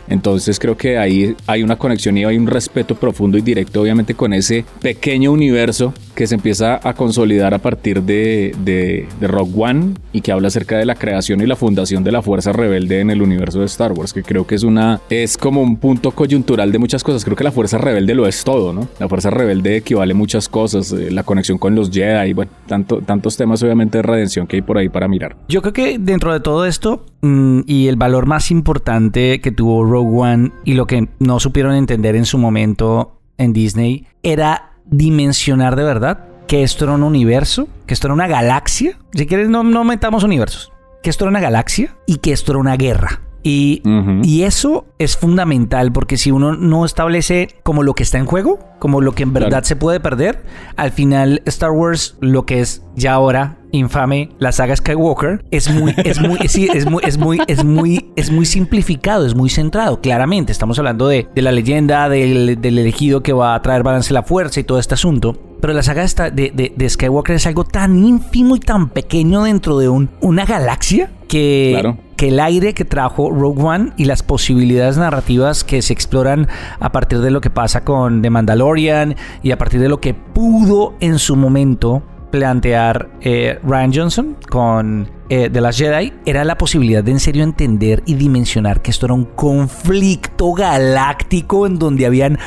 Entonces 0.08 0.58
creo 0.58 0.76
que 0.76 0.98
ahí 0.98 1.36
hay 1.46 1.62
una 1.62 1.76
conexión 1.76 2.18
y 2.18 2.24
hay 2.24 2.36
un 2.36 2.46
respeto 2.46 2.96
profundo 2.96 3.38
y 3.38 3.42
directo 3.42 3.80
obviamente 3.80 4.14
con 4.14 4.32
ese 4.32 4.64
pequeño 4.80 5.30
universo 5.32 5.94
que 6.20 6.26
se 6.26 6.34
empieza 6.34 6.78
a 6.86 6.92
consolidar 6.92 7.54
a 7.54 7.60
partir 7.60 8.02
de, 8.02 8.54
de, 8.62 9.08
One 9.56 9.94
y 10.12 10.20
que 10.20 10.32
habla 10.32 10.48
acerca 10.48 10.76
de 10.76 10.84
la 10.84 10.94
creación 10.94 11.40
y 11.40 11.46
la 11.46 11.56
fundación 11.56 12.04
de 12.04 12.12
la 12.12 12.20
fuerza 12.20 12.52
rebelde 12.52 13.00
en 13.00 13.08
el 13.08 13.22
universo 13.22 13.60
de 13.60 13.64
Star 13.64 13.92
Wars, 13.92 14.12
que 14.12 14.22
creo 14.22 14.46
que 14.46 14.54
es 14.54 14.62
una 14.62 15.00
es 15.08 15.38
como 15.38 15.62
un 15.62 15.78
punto 15.78 16.10
coyuntural 16.10 16.72
de 16.72 16.78
muchas 16.78 17.02
cosas. 17.02 17.24
Creo 17.24 17.38
que 17.38 17.44
la 17.44 17.52
fuerza 17.52 17.78
rebelde 17.78 18.14
lo 18.14 18.26
es 18.26 18.44
todo, 18.44 18.74
¿no? 18.74 18.86
La 18.98 19.08
fuerza 19.08 19.30
rebelde 19.30 19.78
equivale 19.78 20.12
a 20.12 20.14
muchas 20.14 20.50
cosas, 20.50 20.92
eh, 20.92 21.10
la 21.10 21.22
conexión 21.22 21.56
con 21.56 21.74
los 21.74 21.90
Jedi, 21.90 22.34
bueno, 22.34 22.50
tanto, 22.66 23.00
tantos 23.00 23.38
temas 23.38 23.62
obviamente 23.62 23.96
de 23.96 24.02
redención 24.02 24.46
que 24.46 24.56
hay 24.56 24.62
por 24.62 24.76
ahí 24.76 24.90
para 24.90 25.08
mirar. 25.08 25.38
Yo 25.48 25.62
creo 25.62 25.72
que 25.72 25.98
dentro 25.98 26.34
de 26.34 26.40
todo 26.40 26.66
esto 26.66 27.06
mm, 27.22 27.60
y 27.66 27.88
el 27.88 27.96
valor 27.96 28.26
más 28.26 28.50
importante 28.50 29.40
que 29.40 29.52
tuvo 29.52 29.86
Rogue 29.86 30.20
One 30.20 30.52
y 30.66 30.74
lo 30.74 30.86
que 30.86 31.08
no 31.18 31.40
supieron 31.40 31.74
entender 31.76 32.14
en 32.14 32.26
su 32.26 32.36
momento 32.36 33.16
en 33.38 33.54
Disney 33.54 34.04
era 34.22 34.69
dimensionar 34.90 35.76
de 35.76 35.84
verdad 35.84 36.26
que 36.46 36.62
esto 36.62 36.84
era 36.84 36.94
un 36.94 37.04
universo, 37.04 37.68
que 37.86 37.94
esto 37.94 38.08
era 38.08 38.14
una 38.14 38.26
galaxia. 38.26 38.98
Si 39.12 39.26
quieres, 39.26 39.48
no, 39.48 39.62
no 39.62 39.84
metamos 39.84 40.24
universos. 40.24 40.72
Que 41.02 41.10
esto 41.10 41.24
era 41.24 41.30
una 41.30 41.40
galaxia 41.40 41.96
y 42.06 42.16
que 42.16 42.32
esto 42.32 42.52
era 42.52 42.58
una 42.58 42.76
guerra. 42.76 43.22
Y, 43.42 43.82
y, 44.22 44.42
eso 44.42 44.84
es 44.98 45.16
fundamental 45.16 45.92
porque 45.92 46.18
si 46.18 46.30
uno 46.30 46.56
no 46.56 46.84
establece 46.84 47.48
como 47.62 47.82
lo 47.82 47.94
que 47.94 48.02
está 48.02 48.18
en 48.18 48.26
juego, 48.26 48.58
como 48.78 49.00
lo 49.00 49.12
que 49.12 49.22
en 49.22 49.32
verdad 49.32 49.62
se 49.62 49.76
puede 49.76 49.98
perder, 49.98 50.44
al 50.76 50.90
final 50.90 51.40
Star 51.46 51.70
Wars, 51.70 52.18
lo 52.20 52.44
que 52.44 52.60
es 52.60 52.82
ya 52.96 53.14
ahora 53.14 53.59
infame 53.72 54.30
la 54.38 54.52
saga 54.52 54.76
Skywalker, 54.76 55.44
es 55.50 55.70
muy, 55.70 55.94
es 55.96 56.20
muy, 56.20 56.38
sí, 56.48 56.68
es 56.72 56.88
muy, 56.88 57.02
es 57.04 57.18
muy, 57.18 57.40
es 57.46 57.64
muy, 57.64 58.10
es 58.16 58.30
muy 58.30 58.46
simplificado, 58.46 59.26
es 59.26 59.34
muy 59.34 59.50
centrado. 59.50 60.00
Claramente, 60.00 60.52
estamos 60.52 60.78
hablando 60.78 61.08
de, 61.08 61.28
de 61.34 61.42
la 61.42 61.52
leyenda 61.52 62.08
del, 62.08 62.60
del, 62.60 62.78
elegido 62.78 63.22
que 63.22 63.32
va 63.32 63.54
a 63.54 63.62
traer 63.62 63.82
balance 63.82 64.12
a 64.12 64.14
la 64.14 64.22
fuerza 64.22 64.60
y 64.60 64.64
todo 64.64 64.78
este 64.78 64.94
asunto. 64.94 65.36
Pero 65.60 65.74
la 65.74 65.82
saga 65.82 66.06
de, 66.30 66.72
de, 66.74 66.88
Skywalker 66.88 67.36
es 67.36 67.46
algo 67.46 67.64
tan 67.64 68.02
ínfimo 68.02 68.56
y 68.56 68.60
tan 68.60 68.88
pequeño 68.88 69.42
dentro 69.42 69.78
de 69.78 69.90
un, 69.90 70.08
una 70.22 70.46
galaxia 70.46 71.10
que, 71.28 71.96
que 72.16 72.28
el 72.28 72.40
aire 72.40 72.72
que 72.72 72.86
trajo 72.86 73.30
Rogue 73.30 73.62
One 73.62 73.92
y 73.98 74.06
las 74.06 74.22
posibilidades 74.22 74.96
narrativas 74.96 75.62
que 75.62 75.82
se 75.82 75.92
exploran 75.92 76.48
a 76.78 76.92
partir 76.92 77.20
de 77.20 77.30
lo 77.30 77.42
que 77.42 77.50
pasa 77.50 77.84
con 77.84 78.22
The 78.22 78.30
Mandalorian 78.30 79.16
y 79.42 79.50
a 79.50 79.58
partir 79.58 79.80
de 79.80 79.90
lo 79.90 80.00
que 80.00 80.14
pudo 80.14 80.94
en 81.00 81.18
su 81.18 81.36
momento 81.36 82.02
plantear 82.30 83.10
eh, 83.20 83.58
Ryan 83.62 83.92
Johnson 83.92 84.36
con 84.48 85.10
eh, 85.28 85.50
The 85.50 85.60
Last 85.60 85.78
Jedi 85.78 86.12
era 86.24 86.44
la 86.44 86.56
posibilidad 86.56 87.04
de 87.04 87.12
en 87.12 87.20
serio 87.20 87.44
entender 87.44 88.02
y 88.06 88.14
dimensionar 88.14 88.82
que 88.82 88.90
esto 88.90 89.06
era 89.06 89.14
un 89.14 89.24
conflicto 89.24 90.52
galáctico 90.52 91.66
en 91.66 91.78
donde 91.78 92.06
habían 92.06 92.38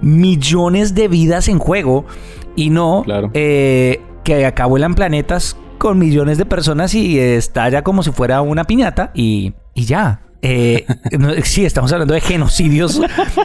millones 0.00 0.94
de 0.94 1.08
vidas 1.08 1.48
en 1.48 1.58
juego 1.58 2.06
y 2.56 2.70
no 2.70 3.04
eh, 3.34 4.00
que 4.24 4.46
acá 4.46 4.66
vuelan 4.66 4.94
planetas 4.94 5.56
con 5.78 5.98
millones 5.98 6.38
de 6.38 6.46
personas 6.46 6.94
y 6.94 7.18
estalla 7.18 7.82
como 7.82 8.02
si 8.02 8.12
fuera 8.12 8.42
una 8.42 8.64
piñata 8.64 9.10
y, 9.14 9.54
y 9.74 9.84
ya. 9.86 10.20
Eh, 10.42 10.86
sí, 11.44 11.64
estamos 11.64 11.92
hablando 11.92 12.14
de 12.14 12.20
genocidios 12.20 13.00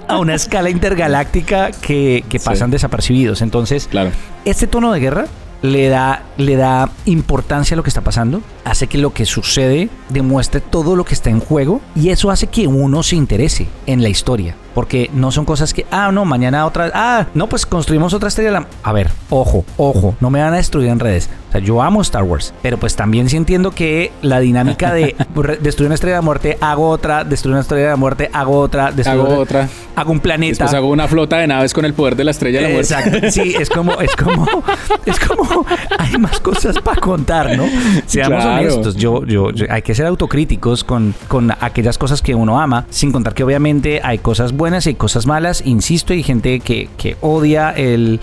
a 0.07 0.19
una 0.19 0.35
escala 0.35 0.69
intergaláctica 0.69 1.71
que, 1.71 2.23
pasan 2.43 2.71
desapercibidos. 2.71 3.41
Entonces, 3.41 3.87
claro. 3.87 4.11
este 4.45 4.67
tono 4.67 4.91
de 4.91 4.99
guerra 4.99 5.25
le 5.65 5.89
da, 5.89 6.23
le 6.37 6.55
da 6.55 6.89
importancia 7.05 7.75
a 7.75 7.77
lo 7.77 7.83
que 7.83 7.89
está 7.89 8.01
pasando, 8.01 8.41
hace 8.63 8.87
que 8.87 8.97
lo 8.97 9.13
que 9.13 9.25
sucede 9.25 9.89
demuestre 10.09 10.61
todo 10.61 10.95
lo 10.95 11.05
que 11.05 11.13
está 11.13 11.29
en 11.29 11.39
juego 11.39 11.81
y 11.95 12.09
eso 12.09 12.31
hace 12.31 12.47
que 12.47 12.67
uno 12.67 13.03
se 13.03 13.15
interese 13.15 13.67
en 13.85 14.01
la 14.01 14.09
historia. 14.09 14.55
Porque 14.75 15.09
no 15.13 15.31
son 15.31 15.45
cosas 15.45 15.73
que, 15.73 15.87
ah, 15.89 16.11
no, 16.11 16.25
mañana 16.25 16.65
otra, 16.65 16.91
ah, 16.93 17.25
no, 17.33 17.47
pues 17.47 17.65
construimos 17.65 18.13
otra 18.13 18.27
estrella. 18.27 18.67
A 18.83 18.93
ver, 18.93 19.09
ojo, 19.31 19.65
ojo, 19.77 20.15
no 20.19 20.29
me 20.29 20.41
van 20.41 20.53
a 20.53 20.57
destruir 20.57 20.89
en 20.89 20.99
redes. 20.99 21.29
O 21.49 21.51
sea, 21.53 21.61
yo 21.61 21.81
amo 21.81 22.01
Star 22.01 22.23
Wars, 22.23 22.53
pero 22.61 22.77
pues 22.77 22.95
también 22.95 23.29
sí 23.29 23.37
entiendo 23.37 23.71
que 23.71 24.11
la 24.21 24.41
dinámica 24.41 24.93
de 24.93 25.15
destruir 25.61 25.87
una 25.87 25.95
estrella 25.95 26.17
de 26.17 26.21
muerte, 26.21 26.57
hago 26.59 26.89
otra, 26.89 27.23
destruir 27.23 27.53
una 27.53 27.61
estrella 27.61 27.91
de 27.91 27.95
muerte, 27.95 28.29
hago 28.33 28.59
otra, 28.59 28.91
destruir 28.91 29.21
hago 29.21 29.37
otra, 29.37 29.69
hago 29.95 30.11
un 30.11 30.19
planeta. 30.19 30.49
Después 30.49 30.73
hago 30.73 30.89
una 30.89 31.07
flota 31.07 31.37
de 31.37 31.47
naves 31.47 31.73
con 31.73 31.85
el 31.85 31.93
poder 31.93 32.17
de 32.17 32.25
la 32.25 32.31
estrella 32.31 32.59
de 32.59 32.67
la 32.67 32.73
muerte. 32.73 32.93
Exacto, 32.93 33.31
sí, 33.31 33.55
es 33.57 33.69
como, 33.69 33.93
es 34.01 34.13
como, 34.15 34.45
es 35.05 35.19
como, 35.19 35.65
hay 35.97 36.17
más 36.17 36.41
cosas 36.41 36.77
para 36.79 36.99
contar, 36.99 37.55
¿no? 37.55 37.65
Seamos 38.05 38.43
honestos, 38.43 38.95
yo, 38.97 39.25
yo, 39.25 39.49
hay 39.69 39.81
que 39.81 39.95
ser 39.95 40.05
autocríticos 40.05 40.83
con, 40.83 41.15
con 41.29 41.51
aquellas 41.61 41.97
cosas 41.97 42.21
que 42.21 42.35
uno 42.35 42.59
ama, 42.59 42.85
sin 42.89 43.13
contar 43.13 43.33
que 43.33 43.45
obviamente 43.45 44.01
hay 44.03 44.17
cosas 44.17 44.51
buenas 44.51 44.64
buenas 44.65 44.87
y 44.87 44.95
cosas 44.95 45.27
malas. 45.27 45.61
Insisto, 45.63 46.11
hay 46.11 46.23
gente 46.23 46.59
que, 46.59 46.89
que 46.97 47.17
odia 47.21 47.69
el, 47.69 48.19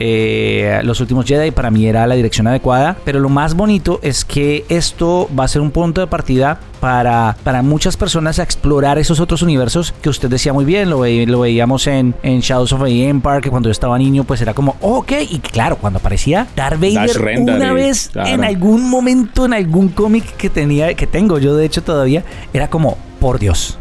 eh, 0.00 0.80
los 0.82 1.00
últimos 1.00 1.24
Jedi 1.24 1.52
para 1.52 1.70
mí 1.70 1.86
era 1.86 2.04
la 2.08 2.16
dirección 2.16 2.48
adecuada. 2.48 2.96
Pero 3.04 3.20
lo 3.20 3.28
más 3.28 3.54
bonito 3.54 4.00
es 4.02 4.24
que 4.24 4.64
esto 4.68 5.30
va 5.38 5.44
a 5.44 5.48
ser 5.48 5.62
un 5.62 5.70
punto 5.70 6.00
de 6.00 6.08
partida 6.08 6.58
para, 6.80 7.36
para 7.44 7.62
muchas 7.62 7.96
personas 7.96 8.40
a 8.40 8.42
explorar 8.42 8.98
esos 8.98 9.20
otros 9.20 9.42
universos 9.42 9.94
que 10.02 10.08
usted 10.08 10.28
decía 10.28 10.52
muy 10.52 10.64
bien. 10.64 10.90
Lo, 10.90 11.04
lo 11.06 11.40
veíamos 11.40 11.86
en, 11.86 12.12
en, 12.24 12.40
Shadows 12.40 12.72
of 12.72 12.82
the 12.82 13.08
Empire, 13.08 13.40
que 13.40 13.50
cuando 13.50 13.68
yo 13.68 13.72
estaba 13.72 13.96
niño, 13.96 14.24
pues 14.24 14.40
era 14.40 14.52
como, 14.52 14.74
ok. 14.80 15.12
Y 15.30 15.38
claro, 15.38 15.76
cuando 15.76 16.00
aparecía 16.00 16.48
Darth 16.56 16.80
Vader 16.80 17.38
una 17.38 17.72
vez 17.72 18.10
en 18.16 18.42
algún 18.42 18.90
momento, 18.90 19.44
en 19.44 19.52
algún 19.52 19.90
cómic 19.90 20.24
que 20.36 20.50
tenía, 20.50 20.92
que 20.94 21.06
tengo 21.06 21.38
yo 21.38 21.54
de 21.54 21.64
hecho 21.66 21.84
todavía, 21.84 22.24
era 22.52 22.68
como, 22.68 22.98
por 23.20 23.38
Dios. 23.38 23.78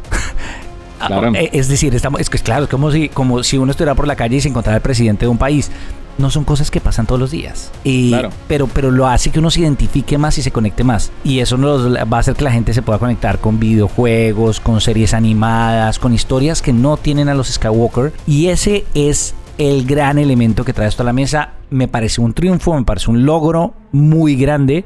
Eh, 1.36 1.50
es 1.54 1.68
decir, 1.68 1.94
estamos, 1.96 2.22
es 2.22 2.30
que 2.30 2.38
claro, 2.40 2.64
es 2.64 2.70
como 2.70 2.92
si, 2.92 3.10
como 3.10 3.44
si 3.44 3.58
uno 3.58 3.72
estuviera 3.72 3.96
por 3.96 4.08
la 4.08 4.16
calle 4.16 4.38
y 4.38 4.42
se 4.42 4.50
encontrara 4.50 4.78
el 4.78 4.82
presidente 4.82 5.26
de 5.26 5.30
un 5.30 5.38
país. 5.38 5.72
No 6.16 6.30
son 6.30 6.44
cosas 6.44 6.70
que 6.70 6.80
pasan 6.80 7.08
todos 7.08 7.20
los 7.20 7.32
días. 7.32 7.72
Y, 7.84 8.14
pero, 8.48 8.68
pero 8.68 8.92
lo 8.92 9.08
hace 9.08 9.32
que 9.32 9.40
uno 9.40 9.50
se 9.50 9.62
identifique 9.62 10.20
más 10.20 10.38
y 10.38 10.44
se 10.44 10.52
conecte 10.52 10.84
más. 10.84 11.12
Y 11.24 11.40
eso 11.40 11.58
nos 11.58 11.96
va 11.96 12.18
a 12.18 12.20
hacer 12.20 12.36
que 12.36 12.44
la 12.44 12.52
gente 12.52 12.72
se 12.74 12.84
pueda 12.84 13.00
conectar 13.00 13.40
con 13.40 13.60
videojuegos, 13.60 14.60
con 14.60 14.80
series 14.80 15.16
animadas, 15.16 15.98
con 15.98 16.14
historias 16.14 16.62
que 16.62 16.72
no 16.72 16.98
tienen 16.98 17.30
a 17.30 17.34
los 17.34 17.48
Skywalker. 17.48 18.14
Y 18.28 18.50
ese 18.50 18.86
es 18.94 19.34
el 19.58 19.88
gran 19.88 20.20
elemento 20.20 20.64
que 20.64 20.74
trae 20.74 20.88
esto 20.88 21.02
a 21.02 21.06
la 21.06 21.14
mesa 21.14 21.54
me 21.74 21.88
parece 21.88 22.22
un 22.22 22.34
triunfo, 22.34 22.76
me 22.76 22.84
parece 22.84 23.10
un 23.10 23.26
logro 23.26 23.74
muy 23.92 24.36
grande 24.36 24.86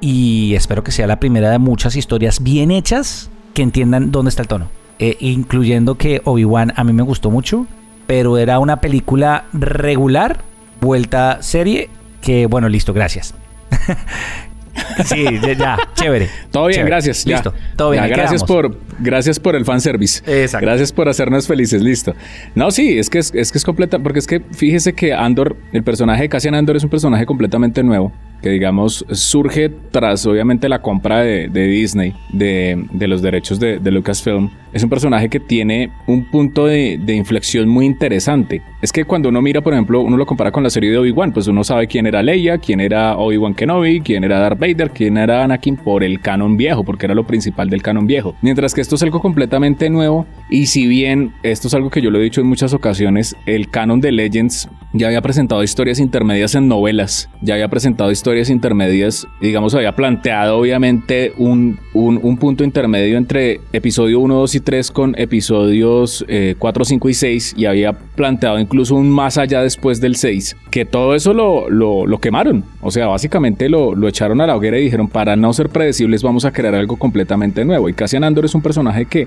y 0.00 0.54
espero 0.54 0.82
que 0.82 0.90
sea 0.90 1.06
la 1.06 1.20
primera 1.20 1.50
de 1.50 1.58
muchas 1.58 1.96
historias 1.96 2.42
bien 2.42 2.70
hechas 2.70 3.30
que 3.54 3.62
entiendan 3.62 4.10
dónde 4.10 4.30
está 4.30 4.42
el 4.42 4.48
tono. 4.48 4.68
Eh, 4.98 5.16
incluyendo 5.20 5.96
que 5.96 6.22
Obi-Wan 6.24 6.72
a 6.76 6.84
mí 6.84 6.92
me 6.92 7.02
gustó 7.02 7.30
mucho, 7.30 7.66
pero 8.06 8.38
era 8.38 8.60
una 8.60 8.80
película 8.80 9.46
regular, 9.52 10.38
vuelta 10.80 11.42
serie, 11.42 11.88
que 12.20 12.46
bueno, 12.46 12.68
listo, 12.68 12.92
gracias. 12.92 13.34
sí, 15.04 15.24
ya, 15.58 15.76
chévere. 15.94 16.28
Todo 16.52 16.66
bien, 16.66 16.86
gracias. 16.86 17.26
Listo, 17.26 17.52
todo 17.76 17.90
bien. 17.90 18.06
gracias 18.08 18.44
por, 18.44 18.78
gracias 19.00 19.40
por 19.40 19.56
el 19.56 19.64
fanservice. 19.64 20.22
Exacto. 20.26 20.64
Gracias 20.64 20.92
por 20.92 21.08
hacernos 21.08 21.48
felices, 21.48 21.82
listo. 21.82 22.14
No, 22.54 22.70
sí, 22.70 22.96
es 22.96 23.10
que 23.10 23.18
es, 23.18 23.32
es 23.34 23.50
que 23.50 23.58
es 23.58 23.64
completa, 23.64 23.98
porque 23.98 24.20
es 24.20 24.28
que 24.28 24.40
fíjese 24.52 24.92
que 24.92 25.12
Andor, 25.12 25.56
el 25.72 25.82
personaje 25.82 26.22
de 26.22 26.28
Cassian 26.28 26.54
Andor 26.54 26.76
es 26.76 26.84
un 26.84 26.90
personaje 26.90 27.26
completamente 27.26 27.82
nuevo 27.82 28.12
que 28.44 28.50
digamos 28.50 29.06
surge 29.10 29.70
tras 29.70 30.26
obviamente 30.26 30.68
la 30.68 30.82
compra 30.82 31.20
de, 31.20 31.48
Disney 31.48 32.12
de, 32.30 32.76
los 33.08 33.22
derechos 33.22 33.58
de, 33.58 33.80
Lucasfilm, 33.90 34.50
es 34.70 34.82
un 34.82 34.90
personaje 34.90 35.30
que 35.30 35.40
tiene 35.40 35.90
un 36.06 36.26
punto 36.26 36.66
de, 36.66 37.00
inflexión 37.08 37.70
muy 37.70 37.86
interesante. 37.86 38.60
Es 38.82 38.92
que 38.92 39.06
cuando 39.06 39.30
uno 39.30 39.40
mira, 39.40 39.62
por 39.62 39.72
ejemplo, 39.72 40.02
uno 40.02 40.18
lo 40.18 40.26
compara 40.26 40.52
con 40.52 40.62
la 40.62 40.68
serie 40.68 40.90
de 40.90 40.98
Obi-Wan, 40.98 41.32
pues 41.32 41.46
uno 41.46 41.64
sabe 41.64 41.86
quién 41.86 42.04
era 42.04 42.22
Leia, 42.22 42.58
quién 42.58 42.80
era 42.80 43.16
Obi-Wan 43.16 43.54
Kenobi, 43.54 44.02
quién 44.02 44.24
era 44.24 44.38
Darth 44.40 44.58
Vader, 44.58 44.90
quién 44.90 45.16
era 45.16 45.42
Anakin 45.42 45.76
por 45.76 46.04
el 46.04 46.20
canon 46.20 46.58
viejo, 46.58 46.84
porque 46.84 47.06
era 47.06 47.14
lo 47.14 47.26
principal 47.26 47.70
del 47.70 47.80
canon 47.80 48.06
viejo. 48.06 48.36
Mientras 48.42 48.74
que 48.74 48.82
esto 48.82 48.96
es 48.96 49.02
algo 49.02 49.20
completamente 49.20 49.88
nuevo 49.88 50.26
y 50.50 50.66
si 50.66 50.86
bien 50.86 51.32
esto 51.42 51.68
es 51.68 51.72
algo 51.72 51.88
que 51.88 52.02
yo 52.02 52.10
lo 52.10 52.18
he 52.18 52.22
dicho 52.22 52.42
en 52.42 52.46
muchas 52.46 52.74
ocasiones, 52.74 53.36
el 53.46 53.70
canon 53.70 54.02
de 54.02 54.12
Legends 54.12 54.68
ya 54.92 55.06
había 55.06 55.22
presentado 55.22 55.62
historias 55.62 55.98
intermedias 55.98 56.54
en 56.54 56.68
novelas, 56.68 57.30
ya 57.40 57.54
había 57.54 57.68
presentado 57.68 58.10
historias 58.10 58.33
intermedias, 58.50 59.26
digamos, 59.40 59.74
había 59.74 59.94
planteado 59.94 60.58
obviamente 60.58 61.32
un, 61.36 61.78
un, 61.92 62.36
punto 62.36 62.64
intermedio 62.64 63.16
entre 63.16 63.60
episodio 63.72 64.20
1, 64.20 64.34
2 64.34 64.54
y 64.54 64.60
3 64.60 64.90
con 64.90 65.14
episodios 65.18 66.24
4, 66.58 66.82
eh, 66.82 66.86
5 66.86 67.08
y 67.08 67.14
6 67.14 67.54
y 67.56 67.66
había 67.66 67.92
planteado 67.92 68.58
incluso 68.58 68.96
un 68.96 69.10
más 69.10 69.38
allá 69.38 69.62
después 69.62 70.00
del 70.00 70.16
6, 70.16 70.56
que 70.70 70.84
todo 70.84 71.14
eso 71.14 71.32
lo 71.32 72.18
quemaron, 72.18 72.64
o 72.80 72.90
sea, 72.90 73.06
básicamente 73.06 73.68
lo, 73.68 73.94
lo, 73.94 74.08
echaron 74.08 74.40
a 74.40 74.46
la 74.46 74.56
hoguera 74.56 74.78
y 74.78 74.84
dijeron, 74.84 75.08
para 75.08 75.36
no 75.36 75.52
ser 75.52 75.68
predecibles 75.68 76.22
vamos 76.22 76.44
a 76.44 76.52
crear 76.52 76.74
algo 76.74 76.96
completamente 76.96 77.64
nuevo. 77.64 77.88
Y 77.88 77.94
Cassian 77.94 78.24
Andor 78.24 78.44
es 78.44 78.54
un 78.54 78.62
personaje 78.62 79.06
que 79.06 79.26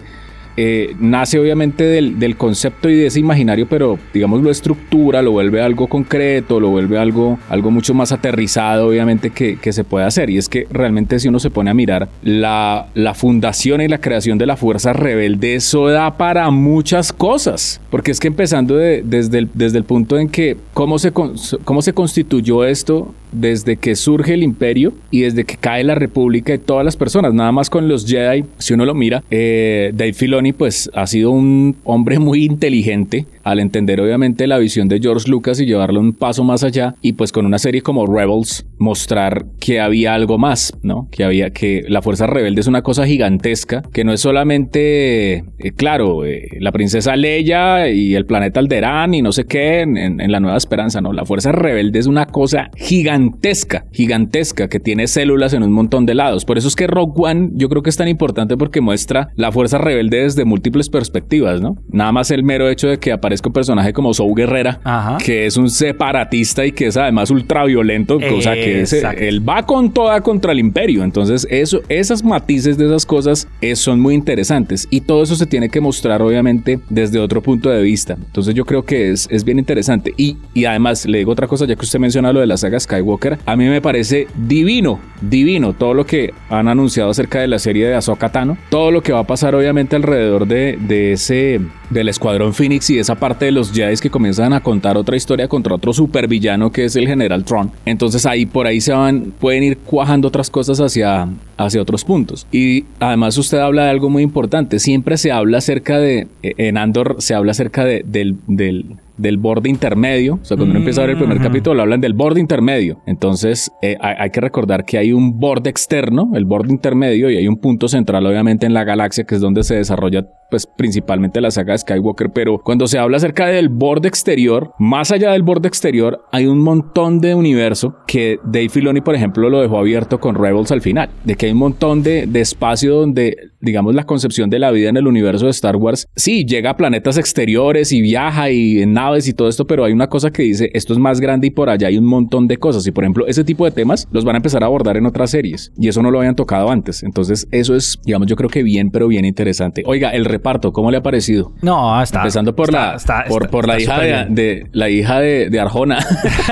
eh, 0.59 0.95
nace 0.99 1.37
obviamente 1.37 1.83
del, 1.83 2.35
concepto 2.35 2.89
y 2.89 2.95
de 2.95 3.05
ese 3.05 3.19
imaginario, 3.19 3.67
pero 3.69 3.99
digamos 4.11 4.41
lo 4.41 4.49
estructura, 4.49 5.21
lo 5.21 5.31
vuelve 5.31 5.61
algo 5.61 5.87
concreto, 5.87 6.59
lo 6.59 6.69
vuelve 6.69 6.97
algo, 6.97 7.37
algo 7.47 7.69
mucho 7.69 7.93
más 7.93 8.11
aterrizado, 8.11 8.87
obviamente, 8.87 9.29
que, 9.29 9.57
se 9.71 9.83
puede 9.83 10.05
hacer. 10.05 10.29
Y 10.29 10.37
es 10.37 10.49
que 10.49 10.65
realmente 10.71 11.19
si 11.19 11.27
uno 11.27 11.39
se 11.39 11.51
pone 11.51 11.69
a 11.69 11.73
mirar 11.73 12.09
la, 12.23 12.87
la 12.95 13.13
fundación 13.13 13.81
y 13.81 13.87
la 13.87 13.99
creación 13.99 14.37
de 14.37 14.45
la 14.47 14.57
fuerza 14.57 14.93
rebelde, 14.93 15.55
eso 15.55 15.87
da 15.87 16.17
para 16.17 16.49
muchas 16.49 17.13
cosas. 17.13 17.79
Porque 17.91 18.11
es 18.11 18.19
que 18.19 18.27
empezando 18.27 18.77
desde, 18.77 19.37
el, 19.37 19.49
desde 19.53 19.77
el 19.77 19.83
punto 19.83 20.17
en 20.17 20.29
que 20.29 20.57
cómo 20.73 20.97
se, 20.97 21.11
cómo 21.11 21.81
se 21.81 21.93
constituyó 21.93 22.63
esto 22.63 23.13
desde 23.31 23.77
que 23.77 23.95
surge 23.95 24.33
el 24.33 24.43
imperio 24.43 24.93
y 25.11 25.21
desde 25.21 25.43
que 25.43 25.57
cae 25.57 25.83
la 25.83 25.95
república 25.95 26.53
de 26.53 26.59
todas 26.59 26.85
las 26.85 26.97
personas, 26.97 27.33
nada 27.33 27.51
más 27.51 27.69
con 27.69 27.87
los 27.87 28.05
Jedi, 28.05 28.45
si 28.57 28.73
uno 28.73 28.85
lo 28.85 28.93
mira, 28.93 29.23
eh, 29.29 29.91
Dave 29.93 30.13
Filoni 30.13 30.53
pues 30.53 30.89
ha 30.93 31.07
sido 31.07 31.31
un 31.31 31.75
hombre 31.83 32.19
muy 32.19 32.45
inteligente 32.45 33.25
al 33.49 33.59
entender 33.59 34.01
obviamente 34.01 34.47
la 34.47 34.57
visión 34.57 34.87
de 34.87 34.99
George 34.99 35.29
Lucas 35.29 35.59
y 35.59 35.65
llevarlo 35.65 35.99
un 35.99 36.13
paso 36.13 36.43
más 36.43 36.63
allá 36.63 36.95
y 37.01 37.13
pues 37.13 37.31
con 37.31 37.45
una 37.45 37.59
serie 37.59 37.81
como 37.81 38.05
Rebels 38.05 38.65
mostrar 38.77 39.45
que 39.59 39.79
había 39.79 40.13
algo 40.13 40.37
más, 40.37 40.73
¿no? 40.83 41.07
Que 41.11 41.23
había 41.23 41.51
que 41.51 41.83
la 41.87 42.01
fuerza 42.01 42.27
rebelde 42.27 42.61
es 42.61 42.67
una 42.67 42.81
cosa 42.81 43.05
gigantesca, 43.05 43.83
que 43.93 44.03
no 44.03 44.11
es 44.13 44.21
solamente, 44.21 45.37
eh, 45.37 45.71
claro, 45.75 46.25
eh, 46.25 46.49
la 46.59 46.71
princesa 46.71 47.15
Leia 47.15 47.89
y 47.89 48.15
el 48.15 48.25
planeta 48.25 48.59
Alderán 48.59 49.13
y 49.13 49.21
no 49.21 49.31
sé 49.31 49.45
qué 49.45 49.81
en, 49.81 49.97
en, 49.97 50.31
la 50.31 50.39
Nueva 50.39 50.57
Esperanza, 50.57 50.99
no, 50.99 51.13
la 51.13 51.25
fuerza 51.25 51.51
rebelde 51.51 51.99
es 51.99 52.07
una 52.07 52.25
cosa 52.25 52.69
gigantesca, 52.75 53.85
gigantesca 53.91 54.67
que 54.67 54.79
tiene 54.79 55.07
células 55.07 55.53
en 55.53 55.63
un 55.63 55.71
montón 55.71 56.05
de 56.05 56.15
lados. 56.15 56.43
Por 56.45 56.57
eso 56.57 56.67
es 56.67 56.75
que 56.75 56.87
Rogue 56.87 57.13
One 57.15 57.49
yo 57.53 57.69
creo 57.69 57.81
que 57.81 57.89
es 57.89 57.97
tan 57.97 58.07
importante 58.07 58.57
porque 58.57 58.81
muestra 58.81 59.29
la 59.35 59.51
fuerza 59.51 59.77
rebelde 59.77 60.23
desde 60.23 60.45
múltiples 60.45 60.89
perspectivas, 60.89 61.61
¿no? 61.61 61.77
Nada 61.89 62.11
más 62.11 62.29
el 62.31 62.43
mero 62.43 62.69
hecho 62.69 62.87
de 62.87 62.99
que 62.99 63.11
aparece 63.11 63.36
un 63.45 63.53
personaje 63.53 63.93
como 63.93 64.13
Sou 64.13 64.33
Guerrera, 64.33 64.79
que 65.23 65.45
es 65.45 65.57
un 65.57 65.69
separatista 65.69 66.65
y 66.65 66.71
que 66.71 66.87
es 66.87 66.97
además 66.97 67.31
ultraviolento, 67.31 68.19
cosa 68.19 68.53
que 68.53 68.85
él 69.17 69.47
va 69.47 69.65
con 69.65 69.91
toda 69.91 70.21
contra 70.21 70.51
el 70.51 70.59
imperio. 70.59 71.03
Entonces, 71.03 71.47
eso, 71.49 71.81
esas 71.89 72.23
matices 72.23 72.77
de 72.77 72.85
esas 72.85 73.05
cosas 73.05 73.47
eh, 73.61 73.75
son 73.75 73.99
muy 73.99 74.13
interesantes 74.13 74.87
y 74.89 75.01
todo 75.01 75.23
eso 75.23 75.35
se 75.35 75.45
tiene 75.45 75.69
que 75.69 75.81
mostrar, 75.81 76.21
obviamente, 76.21 76.79
desde 76.89 77.19
otro 77.19 77.41
punto 77.41 77.69
de 77.69 77.81
vista. 77.81 78.13
Entonces, 78.13 78.53
yo 78.55 78.65
creo 78.65 78.83
que 78.83 79.11
es, 79.11 79.27
es 79.31 79.43
bien 79.43 79.59
interesante. 79.59 80.13
Y, 80.17 80.37
y 80.53 80.65
además, 80.65 81.05
le 81.05 81.19
digo 81.19 81.31
otra 81.31 81.47
cosa, 81.47 81.65
ya 81.65 81.75
que 81.75 81.85
usted 81.85 81.99
menciona 81.99 82.33
lo 82.33 82.39
de 82.39 82.47
la 82.47 82.57
saga 82.57 82.79
Skywalker, 82.79 83.37
a 83.45 83.55
mí 83.55 83.65
me 83.65 83.81
parece 83.81 84.27
divino, 84.35 84.99
divino 85.21 85.73
todo 85.73 85.93
lo 85.93 86.05
que 86.05 86.33
han 86.49 86.67
anunciado 86.67 87.09
acerca 87.09 87.39
de 87.39 87.47
la 87.47 87.59
serie 87.59 87.87
de 87.87 87.95
Ahsoka 87.95 88.29
Tano, 88.29 88.57
todo 88.69 88.91
lo 88.91 89.01
que 89.01 89.13
va 89.13 89.19
a 89.19 89.27
pasar, 89.27 89.55
obviamente, 89.55 89.95
alrededor 89.95 90.47
de, 90.47 90.77
de 90.79 91.13
ese 91.13 91.59
del 91.89 92.09
Escuadrón 92.09 92.53
Phoenix 92.53 92.89
y 92.89 92.99
esa 92.99 93.15
parte 93.15 93.26
de 93.35 93.51
los 93.51 93.71
Jedi 93.71 93.97
que 93.97 94.09
comienzan 94.09 94.53
a 94.53 94.61
contar 94.61 94.97
otra 94.97 95.15
historia 95.15 95.47
contra 95.47 95.75
otro 95.75 95.93
supervillano 95.93 96.71
que 96.71 96.85
es 96.85 96.95
el 96.95 97.07
General 97.07 97.43
Tron. 97.43 97.71
Entonces 97.85 98.25
ahí 98.25 98.45
por 98.45 98.67
ahí 98.67 98.81
se 98.81 98.93
van, 98.93 99.33
pueden 99.39 99.63
ir 99.63 99.77
cuajando 99.77 100.27
otras 100.27 100.49
cosas 100.49 100.79
hacia, 100.79 101.27
hacia 101.57 101.81
otros 101.81 102.03
puntos. 102.03 102.47
Y 102.51 102.85
además 102.99 103.37
usted 103.37 103.59
habla 103.59 103.85
de 103.85 103.89
algo 103.89 104.09
muy 104.09 104.23
importante. 104.23 104.79
Siempre 104.79 105.17
se 105.17 105.31
habla 105.31 105.57
acerca 105.57 105.99
de, 105.99 106.27
en 106.41 106.77
Andor 106.77 107.17
se 107.19 107.33
habla 107.33 107.51
acerca 107.51 107.83
de, 107.85 108.03
del 108.05 108.97
del 109.17 109.37
borde 109.37 109.69
intermedio. 109.69 110.39
O 110.41 110.45
sea, 110.45 110.57
cuando 110.57 110.71
uno 110.71 110.79
empieza 110.79 111.01
a 111.01 111.05
ver 111.05 111.11
el 111.11 111.17
primer 111.17 111.39
capítulo, 111.39 111.81
hablan 111.81 112.01
del 112.01 112.13
borde 112.13 112.39
intermedio. 112.39 113.01
Entonces, 113.05 113.71
eh, 113.81 113.97
hay, 113.99 114.29
que 114.29 114.41
recordar 114.41 114.85
que 114.85 114.97
hay 114.97 115.13
un 115.13 115.39
borde 115.39 115.69
externo, 115.69 116.31
el 116.35 116.45
borde 116.45 116.71
intermedio, 116.71 117.29
y 117.29 117.37
hay 117.37 117.47
un 117.47 117.57
punto 117.57 117.87
central, 117.87 118.25
obviamente, 118.25 118.65
en 118.65 118.73
la 118.73 118.83
galaxia, 118.83 119.23
que 119.23 119.35
es 119.35 119.41
donde 119.41 119.63
se 119.63 119.75
desarrolla, 119.75 120.27
pues, 120.49 120.67
principalmente 120.67 121.41
la 121.41 121.51
saga 121.51 121.73
de 121.73 121.79
Skywalker. 121.79 122.31
Pero 122.31 122.59
cuando 122.59 122.87
se 122.87 122.99
habla 122.99 123.17
acerca 123.17 123.47
del 123.47 123.69
borde 123.69 124.07
exterior, 124.07 124.73
más 124.79 125.11
allá 125.11 125.31
del 125.31 125.43
borde 125.43 125.67
exterior, 125.67 126.25
hay 126.31 126.45
un 126.45 126.59
montón 126.59 127.19
de 127.19 127.35
universo 127.35 127.95
que 128.07 128.39
Dave 128.43 128.69
Filoni, 128.69 129.01
por 129.01 129.15
ejemplo, 129.15 129.49
lo 129.49 129.61
dejó 129.61 129.79
abierto 129.79 130.19
con 130.19 130.35
Rebels 130.35 130.71
al 130.71 130.81
final. 130.81 131.09
De 131.23 131.35
que 131.35 131.47
hay 131.47 131.51
un 131.51 131.59
montón 131.59 132.03
de, 132.03 132.27
de 132.27 132.41
espacio 132.41 132.95
donde, 132.95 133.35
digamos, 133.59 133.95
la 133.95 134.05
concepción 134.05 134.49
de 134.49 134.59
la 134.59 134.71
vida 134.71 134.89
en 134.89 134.97
el 134.97 135.07
universo 135.07 135.45
de 135.45 135.51
Star 135.51 135.75
Wars, 135.75 136.07
sí, 136.15 136.45
llega 136.45 136.71
a 136.71 136.77
planetas 136.77 137.17
exteriores 137.17 137.91
y 137.91 138.01
viaja 138.01 138.49
y 138.49 138.81
en 138.81 138.97
y 139.15 139.33
todo 139.33 139.47
esto, 139.47 139.65
pero 139.65 139.85
hay 139.85 139.93
una 139.93 140.07
cosa 140.07 140.31
que 140.31 140.43
dice, 140.43 140.69
esto 140.73 140.93
es 140.93 140.99
más 140.99 141.19
grande 141.19 141.47
y 141.47 141.49
por 141.49 141.69
allá 141.69 141.87
hay 141.87 141.97
un 141.97 142.05
montón 142.05 142.47
de 142.47 142.57
cosas. 142.57 142.85
Y 142.87 142.91
por 142.91 143.03
ejemplo, 143.03 143.27
ese 143.27 143.43
tipo 143.43 143.65
de 143.65 143.71
temas 143.71 144.07
los 144.11 144.25
van 144.25 144.35
a 144.35 144.37
empezar 144.37 144.63
a 144.63 144.67
abordar 144.67 144.97
en 144.97 145.05
otras 145.05 145.31
series 145.31 145.71
y 145.77 145.87
eso 145.87 146.01
no 146.01 146.11
lo 146.11 146.19
habían 146.19 146.35
tocado 146.35 146.69
antes. 146.69 147.03
Entonces, 147.03 147.47
eso 147.51 147.75
es, 147.75 147.99
digamos, 148.03 148.27
yo 148.27 148.35
creo 148.35 148.49
que 148.49 148.63
bien, 148.63 148.91
pero 148.91 149.07
bien 149.07 149.25
interesante. 149.25 149.83
Oiga, 149.85 150.09
el 150.09 150.25
reparto, 150.25 150.73
¿cómo 150.73 150.91
le 150.91 150.97
ha 150.97 151.03
parecido? 151.03 151.53
No, 151.61 152.01
está. 152.01 152.19
Empezando 152.19 152.55
por 152.55 152.71
la, 152.71 152.97
por, 153.27 153.49
por 153.49 153.67
la, 153.67 153.79
hija 153.79 153.99
de, 153.99 154.67
la 154.71 154.89
hija 154.89 155.19
de, 155.19 155.59
Arjona. 155.59 155.99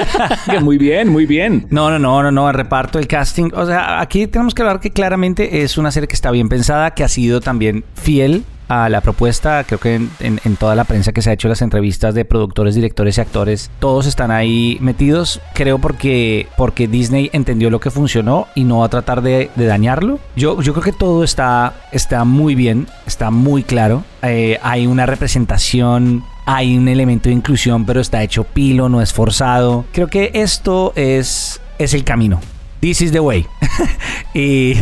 muy 0.61 0.77
bien, 0.77 1.09
muy 1.09 1.25
bien. 1.25 1.67
No, 1.69 1.89
no, 1.89 1.99
no, 1.99 2.23
no, 2.23 2.31
no, 2.31 2.47
el 2.47 2.55
reparto, 2.55 2.99
el 2.99 3.07
casting. 3.07 3.51
O 3.53 3.65
sea, 3.65 3.99
aquí 4.01 4.27
tenemos 4.27 4.53
que 4.55 4.61
hablar 4.61 4.79
que 4.79 4.91
claramente 4.91 5.61
es 5.61 5.77
una 5.77 5.91
serie 5.91 6.07
que 6.07 6.15
está 6.15 6.31
bien 6.31 6.49
pensada, 6.49 6.91
que 6.91 7.03
ha 7.03 7.07
sido 7.07 7.41
también 7.41 7.83
fiel 7.93 8.43
a 8.67 8.89
la 8.89 9.01
propuesta. 9.01 9.63
Creo 9.63 9.79
que 9.79 9.95
en, 10.19 10.55
toda 10.57 10.75
la 10.75 10.83
prensa 10.83 11.11
que 11.11 11.21
se 11.21 11.29
ha 11.29 11.33
hecho 11.33 11.47
las 11.47 11.61
entrevistas 11.61 12.13
de 12.13 12.25
productores, 12.25 12.75
directores 12.75 13.17
y 13.17 13.21
actores, 13.21 13.71
todos 13.79 14.05
están 14.07 14.31
ahí 14.31 14.77
metidos. 14.81 15.41
Creo 15.53 15.79
porque, 15.79 16.47
porque 16.57 16.87
Disney 16.87 17.29
entendió 17.33 17.69
lo 17.69 17.79
que 17.79 17.91
funcionó 17.91 18.47
y 18.55 18.63
no 18.63 18.79
va 18.79 18.87
a 18.87 18.89
tratar 18.89 19.21
de, 19.21 19.49
dañarlo. 19.55 20.19
Yo, 20.35 20.61
yo 20.61 20.73
creo 20.73 20.83
que 20.83 20.91
todo 20.91 21.23
está, 21.23 21.73
está 21.91 22.23
muy 22.23 22.55
bien, 22.55 22.87
está 23.05 23.31
muy 23.31 23.63
claro. 23.63 24.03
Eh, 24.21 24.59
hay 24.61 24.87
una 24.87 25.05
representación 25.05 26.23
hay 26.47 26.77
un 26.77 26.87
elemento 26.87 27.29
de 27.29 27.33
inclusión, 27.33 27.85
pero 27.85 27.99
está 27.99 28.21
hecho 28.21 28.43
pilo, 28.43 28.87
no 28.87 29.01
es 29.01 29.11
forzado. 29.13 29.85
Creo 29.91 30.07
que 30.07 30.29
esto 30.35 30.93
es, 30.95 31.59
es 31.79 31.93
el 31.95 32.03
camino. 32.03 32.39
This 32.85 33.01
is 33.01 33.11
the 33.11 33.19
way. 33.19 33.47
y, 34.35 34.73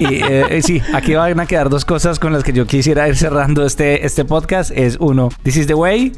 eh, 0.00 0.60
sí, 0.62 0.82
aquí 0.92 1.14
van 1.14 1.40
a 1.40 1.46
quedar 1.46 1.70
dos 1.70 1.86
cosas 1.86 2.18
con 2.18 2.30
las 2.34 2.44
que 2.44 2.52
yo 2.52 2.66
quisiera 2.66 3.08
ir 3.08 3.16
cerrando 3.16 3.64
este, 3.64 4.04
este 4.04 4.26
podcast. 4.26 4.70
Es 4.74 4.98
uno, 5.00 5.30
This 5.42 5.56
is 5.56 5.66
the 5.66 5.72
way. 5.72 6.12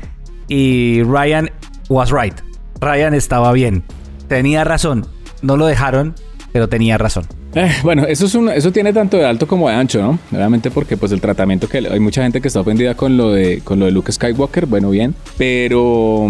Y 0.48 1.04
Ryan 1.04 1.52
was 1.88 2.10
right. 2.10 2.34
Ryan 2.80 3.14
estaba 3.14 3.52
bien. 3.52 3.84
Tenía 4.26 4.64
razón. 4.64 5.06
No 5.40 5.56
lo 5.56 5.66
dejaron 5.66 6.16
pero 6.54 6.68
tenía 6.68 6.96
razón. 6.96 7.24
Eh, 7.56 7.68
bueno, 7.82 8.04
eso, 8.06 8.26
es 8.26 8.34
un, 8.36 8.48
eso 8.48 8.70
tiene 8.70 8.92
tanto 8.92 9.16
de 9.16 9.26
alto 9.26 9.48
como 9.48 9.68
de 9.68 9.74
ancho, 9.74 10.00
¿no? 10.00 10.20
Obviamente 10.30 10.70
porque 10.70 10.96
pues 10.96 11.10
el 11.10 11.20
tratamiento 11.20 11.68
que 11.68 11.78
hay 11.78 11.98
mucha 11.98 12.22
gente 12.22 12.40
que 12.40 12.46
está 12.46 12.60
ofendida 12.60 12.94
con 12.94 13.16
lo 13.16 13.32
de, 13.32 13.60
con 13.64 13.80
lo 13.80 13.86
de 13.86 13.90
Luke 13.90 14.12
Skywalker, 14.12 14.66
bueno, 14.66 14.90
bien, 14.90 15.16
pero, 15.36 16.28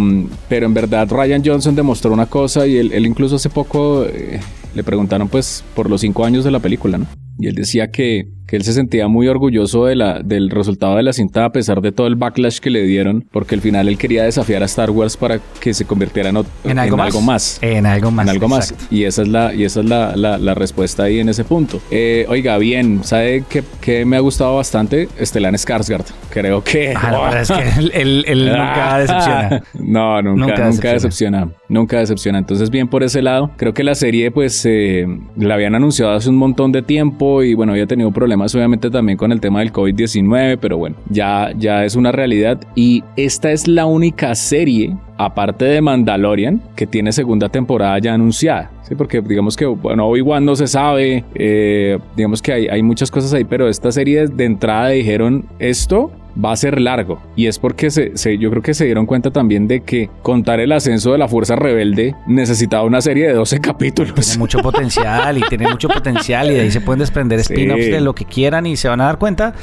pero 0.49 0.65
en 0.65 0.73
verdad 0.73 1.07
Ryan 1.11 1.43
Johnson 1.45 1.75
demostró 1.75 2.11
una 2.11 2.25
cosa 2.25 2.67
y 2.67 2.79
él, 2.79 3.05
incluso 3.05 3.37
hace 3.37 3.51
poco 3.51 4.07
eh, 4.07 4.41
le 4.75 4.85
preguntaron 4.85 5.29
pues 5.29 5.65
por 5.75 5.89
los 5.89 6.01
cinco 6.01 6.25
años 6.25 6.45
de 6.45 6.51
la 6.51 6.61
película, 6.61 6.99
¿no? 6.99 7.07
Y 7.39 7.49
él 7.49 7.55
decía 7.55 7.91
que, 7.91 8.29
que 8.47 8.57
él 8.57 8.65
se 8.65 8.73
sentía 8.73 9.09
muy 9.09 9.29
orgulloso 9.29 9.87
de 9.87 9.97
la, 9.97 10.21
del 10.21 10.51
resultado 10.51 10.97
de 10.97 11.03
la 11.03 11.13
cinta 11.13 11.45
a 11.45 11.51
pesar 11.51 11.81
de 11.81 11.93
todo 11.93 12.07
el 12.07 12.17
backlash 12.17 12.59
que 12.59 12.71
le 12.71 12.83
dieron, 12.85 13.25
porque 13.31 13.55
al 13.55 13.61
final 13.61 13.89
él 13.89 13.99
quería 13.99 14.25
desafiar 14.25 14.63
a 14.63 14.67
Star 14.67 14.91
Wars 14.91 15.17
para 15.17 15.41
que 15.61 15.73
se 15.73 15.85
convirtiera 15.85 16.29
en, 16.29 16.45
¿En, 16.65 16.79
algo, 16.79 16.97
más? 17.21 17.59
En 17.63 17.87
algo 17.87 18.11
más. 18.11 18.27
En 18.27 18.31
algo 18.31 18.49
más. 18.49 18.75
Y 18.91 19.05
esa 19.05 19.23
es 19.23 19.29
la, 19.29 19.55
y 19.55 19.65
esa 19.65 19.81
es 19.81 19.87
la, 19.87 20.17
la, 20.17 20.55
respuesta 20.55 21.05
ahí 21.05 21.19
en 21.19 21.29
ese 21.29 21.45
punto. 21.45 21.81
Eh, 21.91 22.27
oiga, 22.29 22.59
bien, 22.59 23.03
¿sabe 23.03 23.45
qué, 23.81 24.05
me 24.05 24.17
ha 24.17 24.21
gustado 24.21 24.57
bastante? 24.57 25.09
Stellan 25.21 25.55
Skarsgård. 25.55 26.05
Creo 26.31 26.63
que... 26.63 26.95
Ah, 26.97 27.11
la 27.11 27.21
verdad 27.25 27.43
es 27.43 27.51
que 27.51 28.01
él, 28.01 28.25
nunca 28.29 28.99
decepciona. 29.01 29.63
No, 29.75 30.23
nunca, 30.23 30.69
nunca, 30.69 30.93
decepciona. 30.93 31.49
Nunca 31.69 31.99
decepciona. 31.99 32.39
Entonces, 32.39 32.71
bien 32.71 32.89
por 32.89 33.03
ese 33.03 33.23
lado. 33.23 33.51
Creo 33.57 33.73
que 33.75 33.83
la 33.83 33.95
serie, 33.95 34.31
pues, 34.31 34.65
eh, 34.67 35.07
la 35.37 35.55
habían 35.55 35.75
anunciado 35.75 36.13
hace 36.13 36.29
un 36.29 36.37
montón 36.37 36.73
de 36.73 36.83
tiempo 36.83 37.43
y 37.43 37.55
bueno, 37.55 37.73
había 37.73 37.87
tenido 37.87 38.11
problemas 38.11 38.34
obviamente 38.35 38.91
también 38.91 39.19
con 39.19 39.33
el 39.33 39.41
tema 39.41 39.61
del 39.61 39.73
COVID-19, 39.73 40.59
pero 40.61 40.79
bueno, 40.79 40.97
ya, 41.09 41.53
ya 41.57 41.85
es 41.85 41.97
una 41.97 42.13
realidad 42.13 42.61
y 42.75 43.05
esta 43.17 43.53
es 43.53 43.69
la 43.69 43.87
única 43.87 44.35
serie 44.35 44.97
aparte 45.17 45.65
de 45.65 45.81
Mandalorian, 45.81 46.61
que 46.75 46.87
tiene 46.87 47.13
segunda 47.13 47.49
temporada 47.49 47.99
ya 47.99 48.15
anunciada. 48.15 48.71
Sí, 48.83 48.95
porque 48.95 49.21
digamos 49.21 49.57
que, 49.57 49.65
bueno, 49.65 50.07
Obi-Wan 50.09 50.45
no 50.45 50.57
se 50.57 50.67
sabe, 50.67 51.25
eh, 51.35 51.99
digamos 52.17 52.43
que 52.43 52.53
hay, 52.53 52.69
hay, 52.69 52.83
muchas 52.83 53.11
cosas 53.11 53.33
ahí, 53.33 53.45
pero 53.45 53.69
esta 53.69 53.91
serie 53.93 54.27
de 54.27 54.45
entrada 54.45 54.89
dijeron 54.89 55.47
esto 55.59 56.11
va 56.43 56.53
a 56.53 56.57
ser 56.57 56.81
largo. 56.81 57.21
Y 57.37 57.47
es 57.47 57.59
porque 57.59 57.91
se, 57.91 58.17
se, 58.17 58.39
yo 58.39 58.51
creo 58.51 58.63
que 58.63 58.75
se 58.75 58.85
dieron 58.85 59.07
cuenta 59.07 59.31
también 59.31 59.69
de 59.69 59.83
que 59.83 60.11
contar 60.23 60.61
el 60.61 60.73
ascenso 60.73 61.13
de 61.13 61.19
la 61.19 61.29
Fuerza 61.29 61.57
Rebelde 61.57 62.15
necesitaba 62.27 62.85
una 62.85 63.01
serie 63.01 63.27
de 63.27 63.35
12 63.35 63.61
capítulos. 63.63 64.15
Tiene 64.15 64.39
mucho 64.39 64.59
potencial 64.59 65.39
y 65.39 65.43
tiene 65.43 65.69
mucho 65.69 65.89
potencial 65.89 66.51
y 66.51 66.55
de 66.55 66.61
ahí 66.63 66.71
se 66.71 66.81
pueden 66.81 67.01
desprender 67.01 67.39
spin-offs 67.41 67.91
de 67.91 68.01
lo 68.01 68.15
que 68.15 68.25
quieran 68.25 68.67
y 68.67 68.77
se 68.77 68.89
van 68.89 69.01
a 69.01 69.05
dar 69.05 69.19
cuenta 69.19 69.55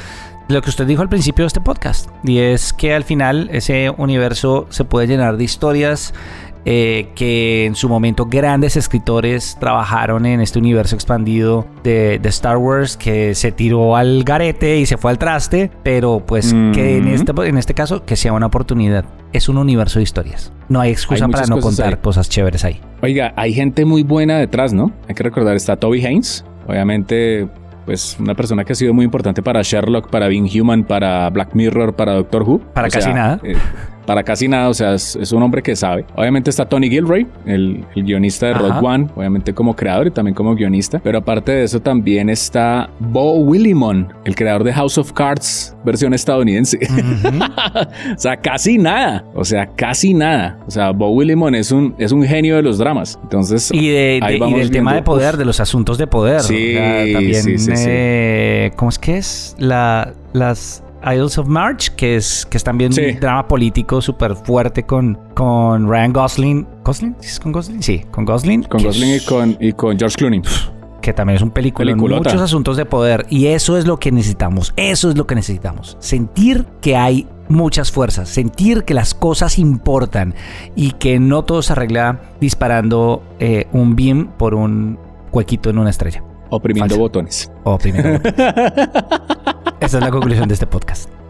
lo 0.48 0.60
que 0.60 0.70
usted 0.70 0.86
dijo 0.86 1.02
al 1.02 1.08
principio 1.08 1.44
de 1.44 1.48
este 1.48 1.60
podcast. 1.60 2.10
Y 2.24 2.38
es 2.38 2.72
que 2.72 2.94
al 2.94 3.04
final 3.04 3.48
ese 3.52 3.90
universo 3.90 4.66
se 4.70 4.84
puede 4.84 5.06
llenar 5.06 5.36
de 5.36 5.44
historias 5.44 6.12
eh, 6.64 7.08
que 7.14 7.66
en 7.66 7.74
su 7.74 7.88
momento 7.88 8.26
grandes 8.26 8.76
escritores 8.76 9.56
trabajaron 9.58 10.26
en 10.26 10.40
este 10.40 10.58
universo 10.58 10.94
expandido 10.94 11.66
de, 11.82 12.20
Star 12.24 12.56
Wars 12.56 12.96
que 12.96 13.34
se 13.34 13.52
tiró 13.52 13.96
al 13.96 14.24
garete 14.24 14.78
y 14.78 14.86
se 14.86 14.96
fue 14.96 15.10
al 15.10 15.18
traste, 15.18 15.70
pero 15.82 16.22
pues 16.26 16.54
que 16.72 16.96
en 16.98 17.08
este, 17.08 17.32
en 17.46 17.58
este 17.58 17.74
caso 17.74 18.04
que 18.04 18.16
sea 18.16 18.32
una 18.32 18.46
oportunidad. 18.46 19.04
Es 19.32 19.48
un 19.48 19.58
universo 19.58 19.98
de 19.98 20.02
historias. 20.04 20.52
No 20.68 20.80
hay 20.80 20.90
excusa 20.90 21.28
para 21.28 21.46
no 21.46 21.58
contar 21.60 22.00
cosas 22.00 22.28
chéveres 22.28 22.64
ahí. 22.64 22.80
Oiga, 23.02 23.32
hay 23.36 23.52
gente 23.52 23.84
muy 23.84 24.02
buena 24.02 24.38
detrás, 24.38 24.72
¿no? 24.72 24.92
Hay 25.08 25.14
que 25.14 25.22
recordar, 25.22 25.56
está 25.56 25.76
Toby 25.76 26.04
Haynes, 26.04 26.44
obviamente 26.66 27.48
pues 27.84 28.16
una 28.20 28.34
persona 28.34 28.64
que 28.64 28.72
ha 28.72 28.76
sido 28.76 28.94
muy 28.94 29.04
importante 29.04 29.42
para 29.42 29.62
Sherlock, 29.62 30.08
para 30.08 30.28
Being 30.28 30.48
Human, 30.48 30.84
para 30.84 31.28
Black 31.30 31.54
Mirror, 31.54 31.94
para 31.94 32.14
Doctor 32.14 32.42
Who. 32.42 32.60
Para 32.72 32.88
casi 32.88 33.12
nada. 33.12 33.40
Eh, 33.42 33.56
para 34.06 34.22
casi 34.22 34.48
nada, 34.48 34.68
o 34.68 34.74
sea, 34.74 34.94
es, 34.94 35.32
un 35.32 35.42
hombre 35.42 35.62
que 35.62 35.76
sabe. 35.76 36.04
Obviamente 36.14 36.50
está 36.50 36.66
Tony 36.66 36.88
Gilroy, 36.88 37.26
el, 37.46 37.84
guionista 37.94 38.46
de 38.46 38.54
Rogue 38.54 38.86
One, 38.86 39.08
obviamente 39.14 39.54
como 39.54 39.74
creador 39.74 40.08
y 40.08 40.10
también 40.10 40.34
como 40.34 40.54
guionista, 40.54 41.00
pero 41.02 41.18
aparte 41.18 41.52
de 41.52 41.64
eso 41.64 41.80
también 41.80 42.28
está 42.28 42.90
Bo 42.98 43.34
Willimon, 43.34 44.12
el 44.24 44.34
creador 44.34 44.64
de 44.64 44.72
House 44.72 44.98
of 44.98 45.12
Cards, 45.12 45.76
versión 45.84 46.14
estadounidense. 46.14 46.78
o 48.16 48.18
sea, 48.18 48.36
casi 48.36 48.78
nada, 48.78 49.24
o 49.34 49.44
sea, 49.44 49.66
casi 49.66 50.14
nada. 50.14 50.58
O 50.66 50.70
sea, 50.70 50.90
Bo 50.90 51.10
Willimon 51.10 51.54
es 51.54 51.72
un, 51.72 51.94
es 51.98 52.12
un 52.12 52.24
genio 52.24 52.56
de 52.56 52.62
los 52.62 52.78
dramas. 52.78 53.18
Entonces, 53.22 53.70
y, 53.72 53.88
de, 53.88 54.20
del 54.56 54.70
tema 54.70 54.94
de 54.94 55.02
poder, 55.02 55.36
de 55.36 55.44
los 55.44 55.60
asuntos 55.60 55.98
de 55.98 56.06
poder. 56.06 56.40
Sí, 56.40 56.74
también, 57.12 57.42
sí, 57.42 57.58
sí, 57.58 57.72
eh, 57.76 58.70
¿Cómo 58.76 58.88
es 58.88 58.98
que 58.98 59.16
es? 59.18 59.56
La, 59.58 60.12
las 60.32 60.82
Idols 61.04 61.38
of 61.38 61.48
March, 61.48 61.90
que 61.96 62.16
es, 62.16 62.46
que 62.46 62.56
es 62.56 62.64
también 62.64 62.92
un 62.92 63.20
drama 63.20 63.46
político 63.48 64.00
súper 64.00 64.34
fuerte 64.34 64.84
con, 64.84 65.18
con 65.34 65.88
Ryan 65.88 66.12
Gosling. 66.12 66.66
¿Gosling? 66.84 67.16
¿Sí 67.20 67.28
es 67.28 67.40
con 67.40 67.52
Gosling? 67.52 67.82
Sí, 67.82 68.04
con 68.10 68.24
Gosling. 68.24 68.62
Con 68.64 68.82
Gosling 68.82 69.16
y, 69.16 69.20
con, 69.20 69.56
y 69.60 69.72
con 69.72 69.98
George 69.98 70.16
Clooney. 70.16 70.42
Que 71.00 71.12
también 71.12 71.36
es 71.36 71.42
un 71.42 71.50
película 71.50 71.94
muchos 71.96 72.40
asuntos 72.40 72.76
de 72.76 72.84
poder. 72.84 73.26
Y 73.28 73.46
eso 73.46 73.76
es 73.76 73.86
lo 73.86 73.98
que 73.98 74.12
necesitamos. 74.12 74.72
Eso 74.76 75.10
es 75.10 75.16
lo 75.16 75.26
que 75.26 75.34
necesitamos. 75.34 75.96
Sentir 75.98 76.64
que 76.80 76.96
hay 76.96 77.26
muchas 77.48 77.90
fuerzas. 77.90 78.28
Sentir 78.28 78.84
que 78.84 78.94
las 78.94 79.12
cosas 79.12 79.58
importan. 79.58 80.34
Y 80.76 80.92
que 80.92 81.18
no 81.18 81.42
todo 81.42 81.60
se 81.62 81.72
arregla 81.72 82.20
disparando 82.40 83.24
eh, 83.40 83.66
un 83.72 83.96
beam 83.96 84.28
por 84.38 84.54
un 84.54 84.98
huequito 85.32 85.70
en 85.70 85.78
una 85.78 85.90
estrella. 85.90 86.22
Oprimiendo 86.50 86.96
botones. 86.98 87.50
Oprimiendo 87.64 88.12
botones. 88.22 89.51
Esa 89.92 89.98
es 89.98 90.04
la 90.04 90.10
conclusión 90.10 90.48
de 90.48 90.54
este 90.54 90.66
podcast. 90.66 91.21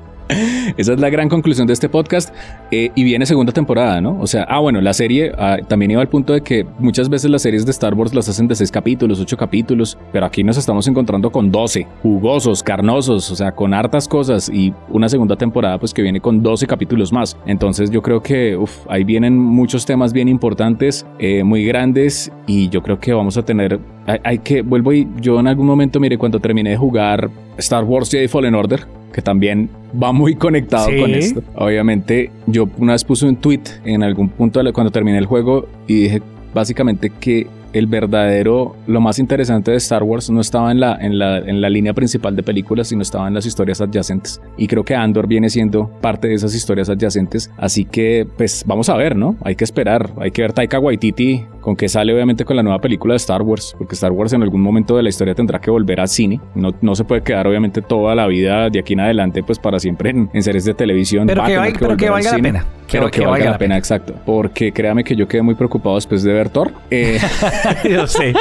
Esa 0.77 0.93
es 0.93 1.01
la 1.01 1.11
gran 1.11 1.29
conclusión 1.29 1.67
de 1.67 1.73
este 1.73 1.89
podcast. 1.89 2.35
Eh, 2.71 2.91
y 2.95 3.05
viene 3.05 3.27
segunda 3.27 3.53
temporada, 3.53 4.01
¿no? 4.01 4.19
O 4.21 4.27
sea, 4.27 4.45
ah, 4.49 4.61
bueno, 4.61 4.81
la 4.81 4.93
serie 4.93 5.33
ah, 5.37 5.59
también 5.69 5.91
iba 5.91 6.01
al 6.01 6.09
punto 6.09 6.33
de 6.33 6.41
que 6.41 6.67
muchas 6.79 7.09
veces 7.09 7.31
las 7.31 7.43
series 7.43 7.65
de 7.65 7.71
Star 7.71 7.95
Wars 7.95 8.15
las 8.15 8.29
hacen 8.29 8.49
de 8.49 8.55
seis 8.55 8.71
capítulos, 8.71 9.21
ocho 9.21 9.37
capítulos, 9.37 9.99
pero 10.13 10.27
aquí 10.27 10.43
nos 10.43 10.57
estamos 10.57 10.87
encontrando 10.89 11.31
con 11.31 11.51
12, 11.51 11.87
jugosos, 12.03 12.63
carnosos, 12.63 13.31
o 13.31 13.37
sea, 13.37 13.53
con 13.53 13.75
hartas 13.75 14.09
cosas 14.09 14.49
y 14.49 14.73
una 14.89 15.09
segunda 15.09 15.37
temporada 15.37 15.79
pues 15.79 15.93
que 15.93 16.03
viene 16.03 16.21
con 16.21 16.43
12 16.43 16.67
capítulos 16.67 17.13
más. 17.13 17.37
Entonces 17.47 17.91
yo 17.91 18.03
creo 18.03 18.23
que 18.23 18.57
uf, 18.57 18.87
ahí 18.89 19.05
vienen 19.05 19.39
muchos 19.39 19.85
temas 19.85 20.13
bien 20.13 20.29
importantes, 20.29 21.07
eh, 21.19 21.45
muy 21.45 21.65
grandes 21.65 22.33
y 22.47 22.69
yo 22.69 22.83
creo 22.83 22.99
que 22.99 23.13
vamos 23.13 23.37
a 23.37 23.43
tener, 23.43 23.81
hay, 24.07 24.19
hay 24.25 24.39
que, 24.39 24.63
vuelvo 24.63 24.93
y 24.93 25.09
yo 25.21 25.41
en 25.41 25.47
algún 25.47 25.67
momento, 25.67 26.01
mire, 26.01 26.19
cuando 26.19 26.41
terminé 26.41 26.71
de 26.71 26.77
jugar 26.77 27.31
Star 27.59 27.85
Wars 27.85 28.11
Jedi 28.11 28.29
Fallen 28.29 28.55
Order, 28.55 28.87
que 29.13 29.23
también 29.23 29.69
va 30.01 30.13
muy 30.13 30.35
conectado 30.35 30.87
con 30.87 31.11
esto. 31.11 31.43
Obviamente, 31.55 32.31
yo 32.47 32.69
una 32.79 32.93
vez 32.93 33.05
puse 33.05 33.27
un 33.27 33.37
tweet 33.37 33.63
en 33.85 34.03
algún 34.03 34.29
punto 34.29 34.61
cuando 34.73 34.91
terminé 34.91 35.19
el 35.19 35.27
juego 35.27 35.67
y 35.87 36.03
dije 36.03 36.23
básicamente 36.55 37.11
que 37.11 37.47
el 37.73 37.87
verdadero, 37.87 38.77
lo 38.87 39.01
más 39.01 39.19
interesante 39.19 39.71
de 39.71 39.79
Star 39.79 40.03
Wars 40.03 40.29
no 40.31 40.41
estaba 40.41 40.71
en 40.71 40.81
la, 40.81 40.97
en 41.01 41.19
la, 41.19 41.39
en 41.39 41.61
la 41.61 41.71
línea 41.71 41.95
principal 41.95 42.37
de 42.37 42.43
películas, 42.43 42.89
sino 42.89 43.03
estaba 43.03 43.27
en 43.29 43.35
las 43.35 43.47
historias 43.47 43.81
adyacentes. 43.81 44.41
Y 44.59 44.67
creo 44.67 44.85
que 44.85 44.95
Andor 44.95 45.27
viene 45.27 45.49
siendo 45.49 45.89
parte 46.01 46.29
de 46.29 46.35
esas 46.35 46.55
historias 46.55 46.91
adyacentes. 46.91 47.51
Así 47.57 47.85
que, 47.85 48.27
pues, 48.37 48.65
vamos 48.67 48.89
a 48.91 48.97
ver, 48.97 49.17
¿no? 49.17 49.37
Hay 49.43 49.57
que 49.57 49.65
esperar. 49.65 50.11
Hay 50.21 50.31
que 50.31 50.43
ver 50.43 50.53
Taika 50.53 50.79
Waititi 50.79 51.47
con 51.63 51.77
que 51.77 51.89
sale, 51.89 52.13
obviamente, 52.13 52.45
con 52.45 52.57
la 52.57 52.63
nueva 52.63 52.81
película 52.81 53.15
de 53.15 53.17
Star 53.17 53.41
Wars, 53.41 53.75
porque 53.79 53.95
Star 53.95 54.13
Wars 54.13 54.33
en 54.35 54.43
algún 54.43 54.61
momento 54.61 54.97
de 54.97 55.03
la 55.03 55.09
historia 55.09 55.35
tendrá 55.35 55.61
que 55.61 55.71
volver 55.71 56.01
al 56.01 56.09
cine. 56.09 56.41
No, 56.55 56.73
no 56.83 56.95
se 56.95 57.05
puede 57.05 57.23
quedar, 57.23 57.47
obviamente, 57.47 57.81
toda 57.81 58.15
la 58.15 58.27
vida 58.27 58.69
de 58.69 58.81
aquí 58.81 58.93
en 58.93 59.01
adelante, 59.01 59.43
pues, 59.43 59.59
para 59.59 59.79
siempre 59.79 60.11
en, 60.11 60.43
series 60.43 60.65
de 60.65 60.75
televisión. 60.75 61.27
Pero 61.27 61.45
que, 61.45 61.57
valga 62.11 62.33
la 62.33 62.43
pena. 62.43 62.67
Pero 62.91 63.11
que, 63.11 63.25
valga, 63.25 63.51
la 63.53 63.59
pena, 63.59 63.79
exacto. 63.79 64.15
Porque 64.27 64.73
créame 64.73 65.05
que 65.05 65.17
yo 65.17 65.27
quedé 65.27 65.41
muy 65.43 65.55
preocupado 65.55 65.95
después 65.95 66.23
de 66.23 66.33
ver 66.33 66.51
Thor. 66.51 66.73
Eh, 66.91 67.19
Lo 67.89 68.07
sé, 68.07 68.35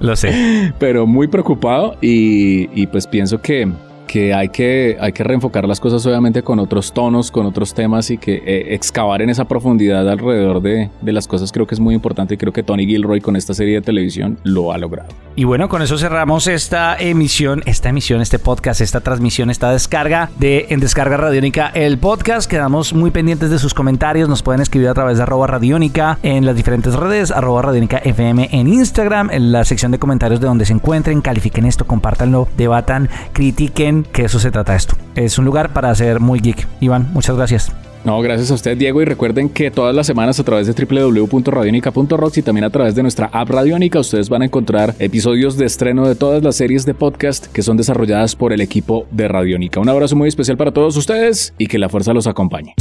lo 0.00 0.14
sé. 0.14 0.72
Pero 0.78 1.06
muy 1.06 1.26
preocupado 1.26 1.96
y, 2.00 2.68
y 2.80 2.86
pues 2.86 3.06
pienso 3.06 3.40
que 3.40 3.68
que 4.08 4.34
hay 4.34 4.48
que, 4.48 4.96
hay 5.00 5.12
que 5.12 5.22
reenfocar 5.22 5.68
las 5.68 5.78
cosas 5.78 6.04
obviamente 6.06 6.42
con 6.42 6.58
otros 6.58 6.92
tonos, 6.92 7.30
con 7.30 7.46
otros 7.46 7.74
temas 7.74 8.10
y 8.10 8.18
que 8.18 8.42
eh, 8.44 8.74
excavar 8.74 9.22
en 9.22 9.30
esa 9.30 9.44
profundidad 9.44 10.08
alrededor 10.08 10.60
de, 10.60 10.90
de, 11.00 11.12
las 11.12 11.28
cosas 11.28 11.52
creo 11.52 11.66
que 11.66 11.74
es 11.74 11.80
muy 11.80 11.94
importante 11.94 12.34
y 12.34 12.36
creo 12.38 12.52
que 12.52 12.62
Tony 12.62 12.86
Gilroy 12.86 13.20
con 13.20 13.36
esta 13.36 13.54
serie 13.54 13.74
de 13.74 13.82
televisión 13.82 14.38
lo 14.42 14.72
ha 14.72 14.78
logrado. 14.78 15.10
Y 15.36 15.44
bueno, 15.44 15.68
con 15.68 15.82
eso 15.82 15.98
cerramos 15.98 16.48
esta 16.48 16.96
emisión, 16.96 17.62
esta 17.66 17.90
emisión, 17.90 18.20
este 18.20 18.38
podcast, 18.38 18.80
esta 18.80 19.00
transmisión, 19.00 19.50
esta 19.50 19.70
descarga 19.70 20.30
de 20.38 20.66
En 20.70 20.80
Descarga 20.80 21.16
Radiónica, 21.16 21.68
el 21.68 21.98
podcast. 21.98 22.50
Quedamos 22.50 22.94
muy 22.94 23.10
pendientes 23.10 23.50
de 23.50 23.58
sus 23.58 23.74
comentarios, 23.74 24.28
nos 24.28 24.42
pueden 24.42 24.62
escribir 24.62 24.88
a 24.88 24.94
través 24.94 25.18
de 25.18 25.24
arroba 25.24 25.46
radiónica 25.46 26.18
en 26.22 26.46
las 26.46 26.56
diferentes 26.56 26.94
redes, 26.94 27.30
arroba 27.30 27.62
radiónica 27.62 27.98
FM 27.98 28.48
en 28.52 28.68
Instagram, 28.68 29.30
en 29.30 29.52
la 29.52 29.64
sección 29.64 29.92
de 29.92 29.98
comentarios 29.98 30.40
de 30.40 30.46
donde 30.46 30.64
se 30.64 30.72
encuentren, 30.72 31.20
califiquen 31.20 31.66
esto, 31.66 31.86
compártanlo, 31.86 32.48
debatan, 32.56 33.10
critiquen 33.32 33.97
que 34.04 34.24
eso 34.24 34.38
se 34.38 34.50
trata 34.50 34.74
esto. 34.74 34.94
Es 35.14 35.38
un 35.38 35.44
lugar 35.44 35.72
para 35.72 35.94
ser 35.94 36.20
muy 36.20 36.40
geek. 36.40 36.66
Iván, 36.80 37.10
muchas 37.12 37.36
gracias. 37.36 37.72
No, 38.04 38.20
gracias 38.20 38.50
a 38.50 38.54
usted, 38.54 38.76
Diego. 38.76 39.02
Y 39.02 39.04
recuerden 39.04 39.48
que 39.48 39.70
todas 39.70 39.94
las 39.94 40.06
semanas 40.06 40.38
a 40.40 40.44
través 40.44 40.66
de 40.66 40.72
www.radionica.rocks 40.72 42.38
y 42.38 42.42
también 42.42 42.64
a 42.64 42.70
través 42.70 42.94
de 42.94 43.02
nuestra 43.02 43.28
app 43.32 43.50
Radionica, 43.50 43.98
ustedes 43.98 44.28
van 44.28 44.42
a 44.42 44.44
encontrar 44.46 44.94
episodios 44.98 45.56
de 45.56 45.66
estreno 45.66 46.06
de 46.06 46.14
todas 46.14 46.42
las 46.42 46.56
series 46.56 46.86
de 46.86 46.94
podcast 46.94 47.46
que 47.46 47.62
son 47.62 47.76
desarrolladas 47.76 48.36
por 48.36 48.52
el 48.52 48.60
equipo 48.60 49.06
de 49.10 49.28
Radionica. 49.28 49.80
Un 49.80 49.88
abrazo 49.88 50.16
muy 50.16 50.28
especial 50.28 50.56
para 50.56 50.72
todos 50.72 50.96
ustedes 50.96 51.54
y 51.58 51.66
que 51.66 51.78
la 51.78 51.88
fuerza 51.88 52.14
los 52.14 52.26
acompañe. 52.26 52.74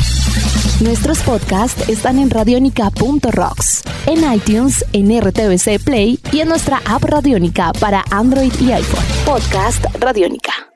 Nuestros 0.81 1.19
podcasts 1.23 1.89
están 1.89 2.19
en 2.19 2.29
radionica.rocks, 2.29 3.83
en 4.05 4.31
iTunes, 4.31 4.85
en 4.93 5.19
RTVC 5.19 5.83
Play 5.83 6.19
y 6.31 6.41
en 6.41 6.49
nuestra 6.49 6.81
app 6.85 7.03
Radionica 7.03 7.71
para 7.79 8.05
Android 8.11 8.53
y 8.61 8.71
iPhone. 8.71 9.03
Podcast 9.25 9.83
Radionica. 9.99 10.67